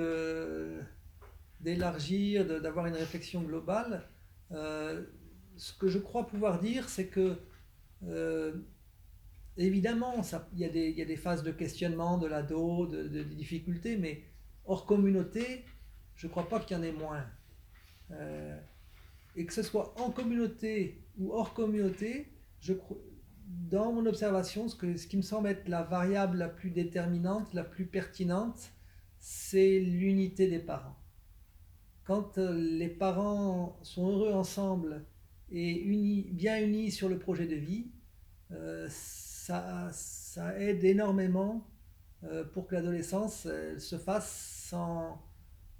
[1.60, 4.08] d'élargir, d'avoir une réflexion globale,
[4.52, 5.04] euh,
[5.58, 7.38] ce que je crois pouvoir dire, c'est que
[8.08, 8.54] euh,
[9.58, 10.22] évidemment,
[10.54, 13.24] il y, a des- il y a des phases de questionnement de l'ado, de, de-
[13.24, 14.24] de difficultés, mais
[14.66, 15.66] hors communauté,
[16.16, 17.24] je ne crois pas qu'il y en ait moins.
[18.12, 18.51] Euh,
[19.36, 22.74] et que ce soit en communauté ou hors communauté, je
[23.70, 27.54] dans mon observation, ce, que, ce qui me semble être la variable la plus déterminante,
[27.54, 28.72] la plus pertinente,
[29.18, 30.98] c'est l'unité des parents.
[32.04, 35.06] Quand euh, les parents sont heureux ensemble
[35.50, 37.92] et unis, bien unis sur le projet de vie,
[38.52, 41.68] euh, ça, ça aide énormément
[42.24, 43.48] euh, pour que l'adolescence
[43.78, 45.22] se fasse sans,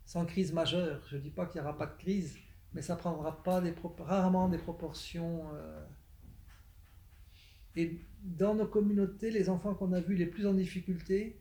[0.06, 1.02] sans crise majeure.
[1.10, 2.38] Je ne dis pas qu'il n'y aura pas de crise,
[2.74, 5.86] mais ça prendra pas des rarement des proportions euh,
[7.76, 11.40] Et dans nos communautés, les enfants qu'on a vus les plus en difficulté,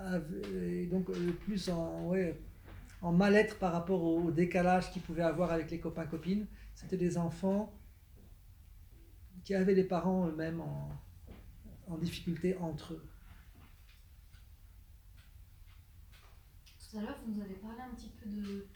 [0.00, 2.12] avaient- et donc euh, le plus en,
[3.12, 7.72] mal-être par rapport au décalage qu'ils pouvaient avoir avec les copains-copines, c'était des enfants
[9.44, 10.88] qui avaient des parents eux-mêmes en,
[11.98, 13.04] difficulté entre eux.
[16.90, 18.66] Tout à l'heure, vous nous avez parlé un petit peu de, euh,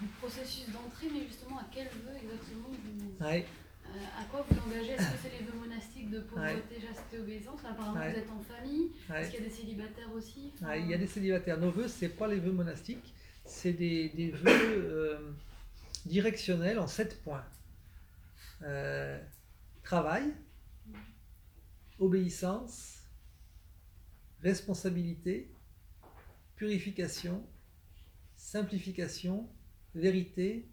[0.00, 3.24] du processus d'entrée, mais justement, à quel vœu exactement vous.
[3.24, 3.46] Ouais.
[3.86, 4.92] euh, à quoi vous engagez?
[4.92, 7.62] Est-ce que c'est les vœux monastiques de pauvreté, chasteté, obéissance?
[7.62, 8.90] Là, Apparemment, vous êtes en famille.
[9.14, 10.52] Est-ce qu'il y a des célibataires aussi?
[10.60, 11.58] Enfin, il y a des célibataires.
[11.58, 13.14] Nos vœux, c'est pas les vœux monastiques,
[13.44, 15.32] c'est des, des vœux euh,
[16.06, 17.44] directionnels en sept points.
[18.62, 19.18] Euh,
[19.82, 20.32] travail,
[21.98, 23.02] obéissance,
[24.42, 25.50] responsabilité,
[26.56, 27.44] purification,
[28.54, 29.48] simplification,
[29.96, 30.68] vérité,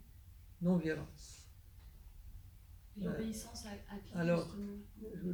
[0.62, 1.50] non-violence.
[2.96, 4.56] et L'obéissance à, à qui alors,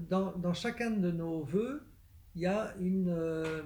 [0.10, 1.86] dans, dans chacun de nos vœux,
[2.36, 3.64] il y a une, euh,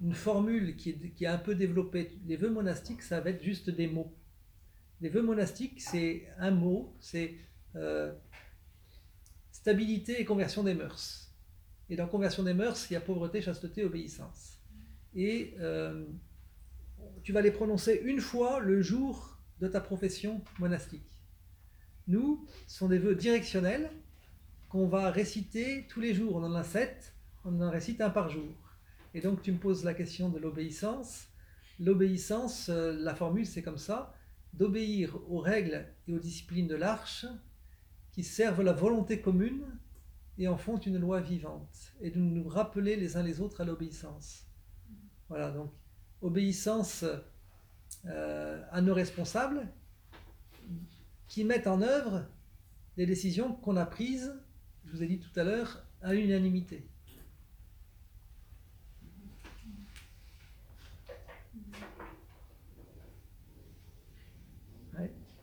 [0.00, 2.20] une formule qui est, qui est un peu développée.
[2.26, 4.14] Les vœux monastiques, ça va être juste des mots.
[5.00, 7.34] Les vœux monastiques, c'est un mot, c'est
[7.74, 8.12] euh,
[9.50, 11.34] stabilité et conversion des mœurs.
[11.90, 14.60] Et dans conversion des mœurs, il y a pauvreté, chasteté, obéissance.
[15.16, 16.06] Et euh,
[17.22, 21.20] tu vas les prononcer une fois le jour de ta profession monastique.
[22.08, 23.90] Nous, ce sont des vœux directionnels
[24.68, 26.36] qu'on va réciter tous les jours.
[26.36, 28.54] On en a sept, on en récite un par jour.
[29.14, 31.26] Et donc tu me poses la question de l'obéissance.
[31.78, 34.14] L'obéissance, euh, la formule c'est comme ça,
[34.52, 37.26] d'obéir aux règles et aux disciplines de l'arche
[38.10, 39.64] qui servent la volonté commune
[40.38, 43.64] et en font une loi vivante, et de nous rappeler les uns les autres à
[43.64, 44.46] l'obéissance.
[45.28, 45.72] Voilà, donc
[46.22, 47.04] obéissance
[48.06, 49.68] euh, à nos responsables
[51.28, 52.24] qui mettent en œuvre
[52.96, 54.34] des décisions qu'on a prises,
[54.84, 56.86] je vous ai dit tout à l'heure, à l'unanimité.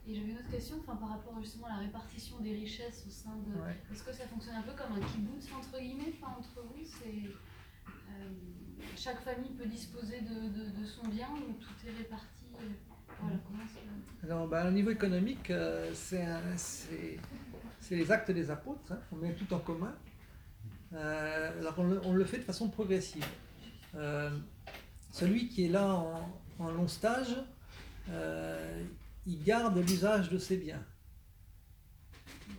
[0.10, 3.12] Et j'avais une autre question enfin, par rapport justement à la répartition des richesses au
[3.12, 3.62] sein de.
[3.62, 3.78] Ouais.
[3.92, 7.30] Est-ce que ça fonctionne un peu comme un kibbutz entre guillemets enfin, entre vous c'est,
[8.98, 12.26] Chaque famille peut disposer de, de, de son bien ou tout est réparti
[12.56, 12.66] euh,
[13.22, 16.26] Voilà, comment ça- Alors, ben, au niveau économique, euh, c'est
[17.92, 19.94] les actes des apôtres, hein, on met tout en commun.
[20.94, 23.26] Euh, alors, on le, on le fait de façon progressive.
[23.96, 24.30] Euh,
[25.12, 27.36] celui qui est là en, en long stage,
[28.10, 28.84] euh,
[29.26, 30.84] il garde l'usage de ses biens.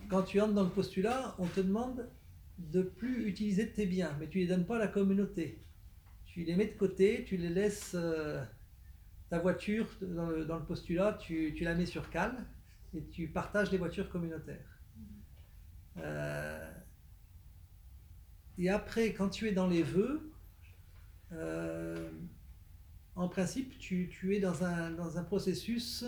[0.09, 2.09] Quand tu entres dans le postulat, on te demande
[2.73, 5.63] de plus utiliser tes biens, mais tu ne les donnes pas à la communauté.
[6.27, 7.93] Tu les mets de côté, tu les laisses.
[7.95, 8.45] euh,
[9.31, 12.45] ta voiture dans le, dans le postulat, tu, tu la mets sur cale
[12.93, 14.81] et tu partages les voitures communautaires.
[15.99, 16.73] Euh,
[18.59, 20.33] et après, quand tu es dans les vœux,
[21.33, 22.11] euh,
[23.15, 26.05] en principe, tu, tu es dans un, dans un processus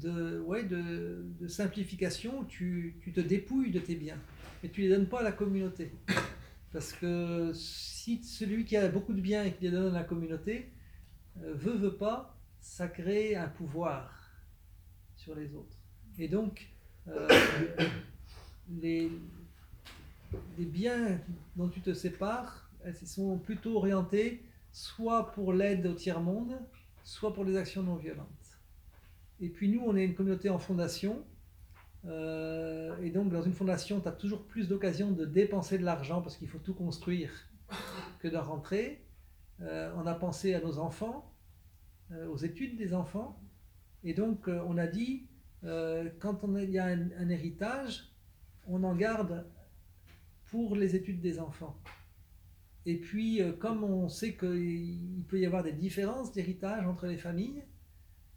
[0.00, 2.44] de, ouais, de, simplification.
[2.44, 4.18] Tu, tu te dépouilles de tes biens
[4.62, 5.92] et tu les donnes pas à la communauté.
[6.72, 10.04] Parce que si celui qui a beaucoup de biens et qui les donne à la
[10.04, 10.70] communauté,
[11.42, 14.30] euh, veut, veut pas, ça crée un pouvoir
[15.16, 15.76] sur les autres.
[16.18, 16.68] Et donc,
[17.08, 17.28] euh,
[18.68, 19.10] les,
[20.58, 21.20] les biens
[21.56, 24.42] dont tu te sépares, elles sont plutôt orientés
[24.72, 26.58] soit pour l'aide au tiers-monde,
[27.04, 28.26] soit pour les actions non violentes.
[29.44, 31.22] Et puis nous, on est une communauté en fondation.
[32.06, 36.22] Euh, et donc, dans une fondation, tu as toujours plus d'occasions de dépenser de l'argent
[36.22, 37.30] parce qu'il faut tout construire
[38.20, 39.04] que d'en rentrer.
[39.60, 41.30] Euh, on a pensé à nos enfants,
[42.10, 43.38] euh, aux études des enfants.
[44.02, 45.28] Et donc, on a dit,
[46.20, 48.14] quand il y a un, héritage,
[48.66, 49.46] on en garde
[50.46, 51.78] pour les études des enfants.
[52.86, 57.62] Et puis, comme on sait qu'il peut y avoir des différences d'héritage entre les familles,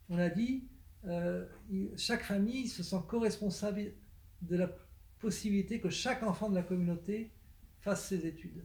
[0.10, 0.64] on a dit,
[1.06, 1.46] euh,
[1.98, 3.94] chaque famille se sent co-responsable
[4.42, 4.70] de la
[5.20, 7.32] possibilité que chaque enfant de la communauté
[7.80, 8.64] fasse ses études.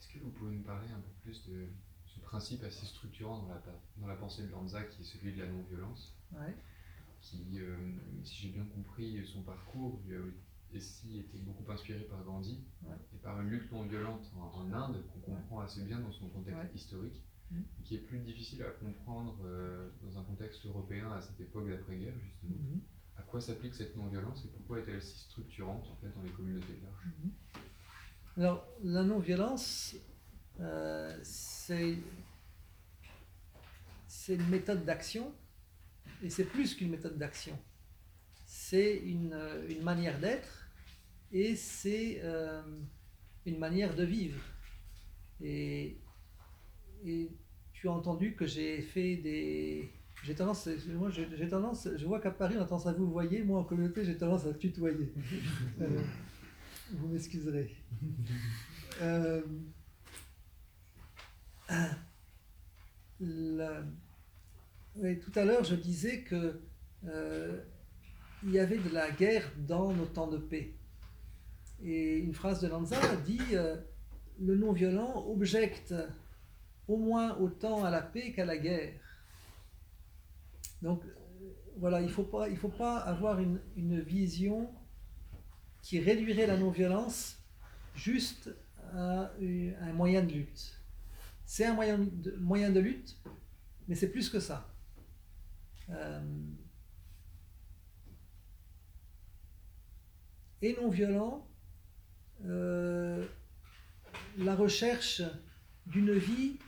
[0.00, 1.68] Est-ce que vous pouvez nous parler un peu plus de
[2.06, 3.62] ce principe assez structurant dans la,
[3.96, 6.14] dans la pensée de Lanza qui est celui de la non-violence?
[6.32, 6.56] Ouais.
[7.20, 7.76] qui, euh,
[8.24, 10.20] si j'ai bien compris son parcours, lui a
[10.74, 12.96] aussi été beaucoup inspiré par Gandhi Ouais.
[13.14, 16.28] et par une lutte non violente en, en Inde qu'on comprend assez bien dans son
[16.28, 16.70] contexte Ouais.
[16.74, 17.64] historique Mhm.
[17.80, 21.68] et qui est plus difficile à comprendre euh, dans un contexte européen à cette époque
[21.68, 22.56] d'après-guerre justement.
[22.56, 22.80] Mhm.
[23.18, 26.72] À quoi s'applique cette non-violence et pourquoi est-elle si structurante en fait dans les communautés
[26.72, 27.04] de l'Arche
[28.38, 29.94] Alors, la non-violence,
[30.60, 31.98] euh, c'est
[34.06, 35.32] c'est une méthode d'action,
[36.22, 37.58] et c'est plus qu'une méthode d'action.
[38.46, 39.34] C'est une,
[39.68, 40.61] une manière d'être,
[41.32, 42.62] et c'est euh,
[43.46, 44.40] une manière de vivre.
[45.40, 45.96] Et,
[47.04, 47.30] et
[47.72, 49.90] tu as entendu que j'ai fait des...
[50.24, 53.42] J'ai tendance, moi j'ai tendance, je vois qu'à Paris on a tendance à vous voyer,
[53.42, 55.12] moi en communauté j'ai tendance à tutoyer.
[55.80, 56.00] Euh,
[56.92, 57.74] vous m'excuserez.
[59.00, 59.40] Euh,
[63.20, 63.82] la-
[64.96, 66.60] oui, tout à l'heure, je disais que
[68.44, 70.74] il y avait de la guerre dans nos temps de paix.
[71.84, 73.76] Et une phrase de Lanza dit euh,
[74.40, 75.94] le non-violent objecte
[76.88, 79.00] au moins autant à la paix qu'à la guerre.
[80.80, 81.14] Donc euh,
[81.76, 84.70] voilà, il ne faut, pas- avoir une, vision
[85.80, 87.38] qui réduirait la non-violence
[87.94, 88.54] juste
[88.94, 89.32] à
[89.80, 90.78] un moyen de lutte.
[91.44, 93.16] C'est un moyen de, lutte,
[93.88, 94.68] mais c'est plus que ça.
[95.90, 96.20] Euh,
[100.62, 101.46] et non violent,
[102.44, 103.24] euh,
[104.38, 105.22] la recherche
[105.86, 106.58] d'une vie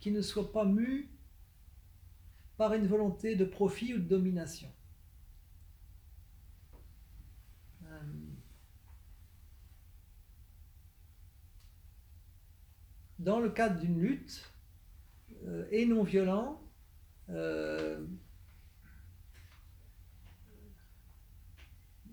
[0.00, 1.08] qui ne soit pas mue
[2.56, 4.72] par une volonté de profit ou de domination.
[7.84, 8.00] Euh,
[13.18, 14.52] dans le cadre d'une lutte
[15.46, 16.60] euh, et non violent,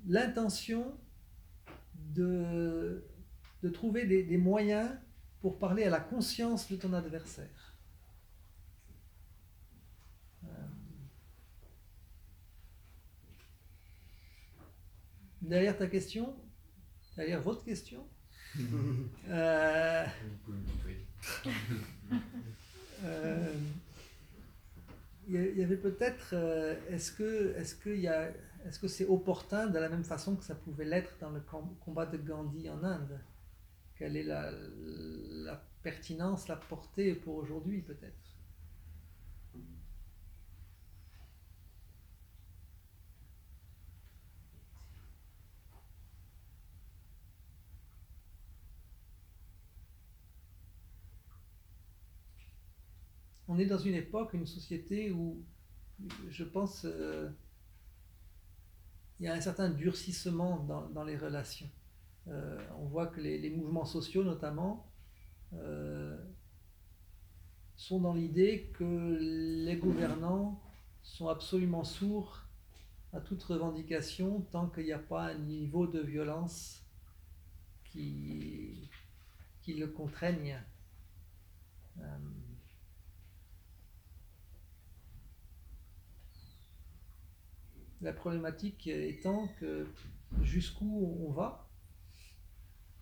[0.07, 0.97] l'intention
[2.13, 3.03] de,
[3.63, 4.89] de trouver des, des moyens
[5.41, 7.75] pour parler à la conscience de ton adversaire.
[10.45, 10.47] Euh,
[15.41, 16.35] derrière ta question,
[17.17, 18.05] derrière votre question,
[19.29, 20.05] euh,
[23.03, 23.53] euh,
[25.27, 26.33] il y avait peut-être,
[26.89, 28.29] est-ce que, est-ce y a,
[28.65, 31.75] est-ce que c'est opportun de la même façon que ça pouvait l'être dans le com-
[31.85, 33.19] combat de Gandhi en Inde?
[34.01, 34.51] Quelle est la,
[35.83, 38.35] pertinence, la portée pour aujourd'hui peut-être?
[53.47, 55.45] On est dans une époque, une société où
[56.27, 57.29] je pense euh,
[59.19, 60.57] il y a un certain durcissement
[60.91, 61.69] dans les relations.
[62.27, 64.87] Euh, on voit que les, mouvements sociaux, notamment,
[65.53, 66.17] euh,
[67.75, 69.17] sont dans l'idée que
[69.65, 70.61] les gouvernants
[71.01, 72.43] sont absolument sourds
[73.13, 76.85] à toute revendication tant qu'il n'y a pas un niveau de violence
[77.85, 78.89] qui,
[79.61, 80.61] qui le contraigne.
[81.99, 82.17] Euh,
[88.01, 89.85] La problématique étant que
[90.41, 91.70] jusqu'où on va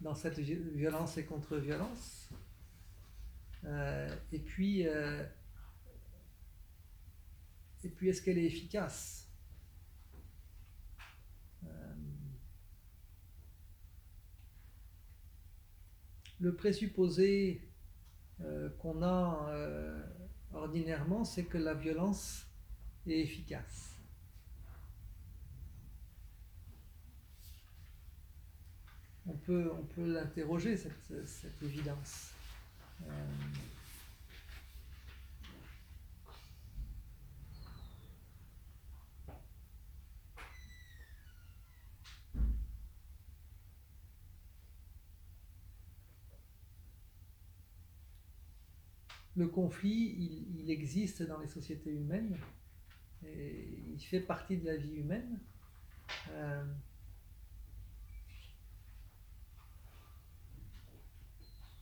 [0.02, 2.30] dans cette vi- violence et contre-violence.
[3.66, 5.24] Euh, et puis, euh,
[7.84, 9.28] et puis est-ce qu'elle est efficace?
[11.66, 11.70] Euh,
[16.40, 17.62] Le présupposé
[18.80, 19.52] qu'on a
[20.54, 22.46] ordinairement, c'est que la violence
[23.06, 23.89] est efficace.
[29.30, 32.32] On peut, on l'interroger, cette, évidence.
[33.08, 33.12] Euh,
[49.36, 52.38] le conflit, il, il existe dans les sociétés humaines
[53.26, 55.40] et il fait partie de la vie humaine.
[56.32, 56.64] Euh,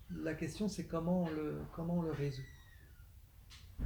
[0.09, 2.41] La question, c'est comment on le, comment le résout.
[3.81, 3.85] Euh,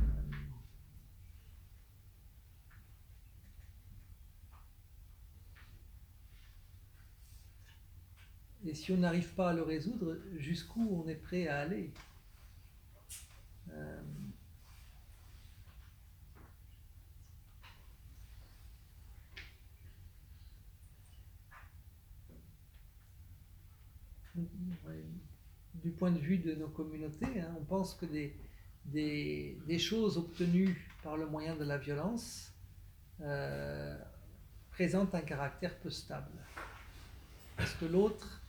[8.65, 11.91] Et si on n'arrive pas à le résoudre, jusqu'où on est prêt à aller?
[13.73, 14.01] Euh,
[25.75, 28.05] du point de vue de nos communautés, hein, on pense que
[28.85, 32.51] des, choses obtenues par le moyen de la violence
[33.21, 33.97] euh,
[34.71, 36.31] présentent un caractère peu stable.
[37.57, 38.41] Parce que l'autre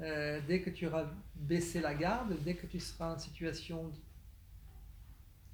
[0.00, 3.92] euh, dès que tu auras baissé la garde, dès que tu seras en situation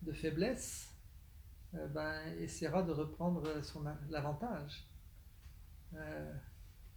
[0.03, 0.93] de faiblesse,
[1.75, 4.87] euh, ben, essaiera de reprendre son l'avantage.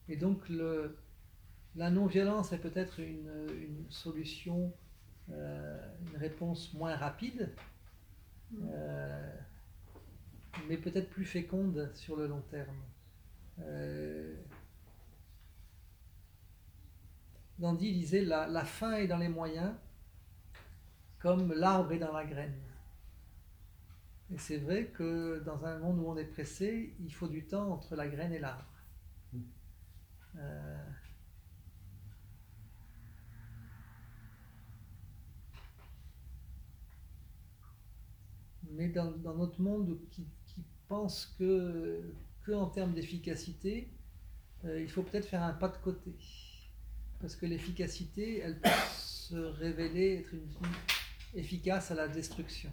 [0.09, 0.97] Et donc le,
[1.77, 4.73] la non-violence est peut-être une, solution,
[5.31, 7.53] euh, une réponse moins rapide,
[8.61, 9.35] euh,
[10.67, 12.75] mais peut-être plus féconde sur le long terme.
[13.59, 14.35] Euh,
[17.59, 19.73] Gandhi disait la, la fin est dans les moyens,
[21.19, 22.59] comme l'arbre est dans la graine.
[24.33, 27.71] Et c'est vrai que dans un monde où on est pressé, il faut du temps
[27.71, 28.65] entre la graine et l'arbre.
[30.35, 30.86] Euh,
[38.72, 40.26] mais dans, notre monde qui,
[40.88, 42.02] pense que,
[42.44, 43.91] que en termes d'efficacité,
[44.65, 46.15] euh, il faut peut-être faire un pas de côté.
[47.19, 50.48] Parce que l'efficacité, elle peut se révéler être une,
[51.35, 52.72] efficace à la destruction.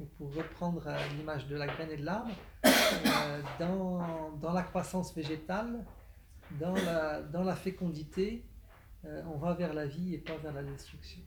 [0.00, 2.34] Et pour reprendre euh, l'image de la graine et de l'arbre,
[2.66, 5.84] euh, dans, dans la croissance végétale,
[6.60, 8.44] dans la, dans la fécondité,
[9.04, 11.22] on va vers la vie et pas vers la destruction.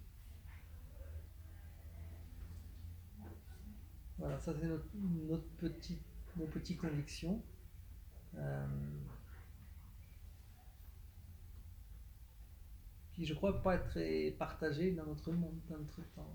[4.22, 4.86] Voilà, ça c'est notre,
[5.28, 5.98] notre petit,
[6.38, 6.48] nos.
[8.38, 8.68] Euh,
[13.14, 16.32] qui je crois pas être très partagées dans notre monde, dans notre temps.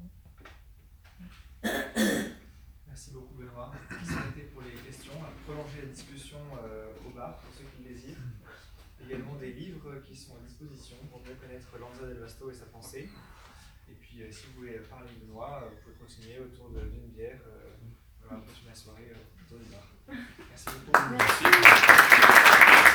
[2.88, 3.72] Merci beaucoup Benoît.
[4.32, 5.12] Été pour les questions?
[5.44, 8.18] Prolonger la discussion euh, au bar pour ceux qui le désirent.
[9.00, 12.66] Également des livres qui sont à disposition pour mieux connaître Lanza del Vasto et sa
[12.66, 13.08] pensée.
[14.18, 17.40] Euh, si vous voulez parler de Benoît, euh, vous pouvez continuer autour d'une bière.
[18.24, 19.12] On va continuer la soirée
[19.44, 19.86] autour du bar.
[20.48, 21.12] Merci beaucoup.
[21.12, 22.85] Merci.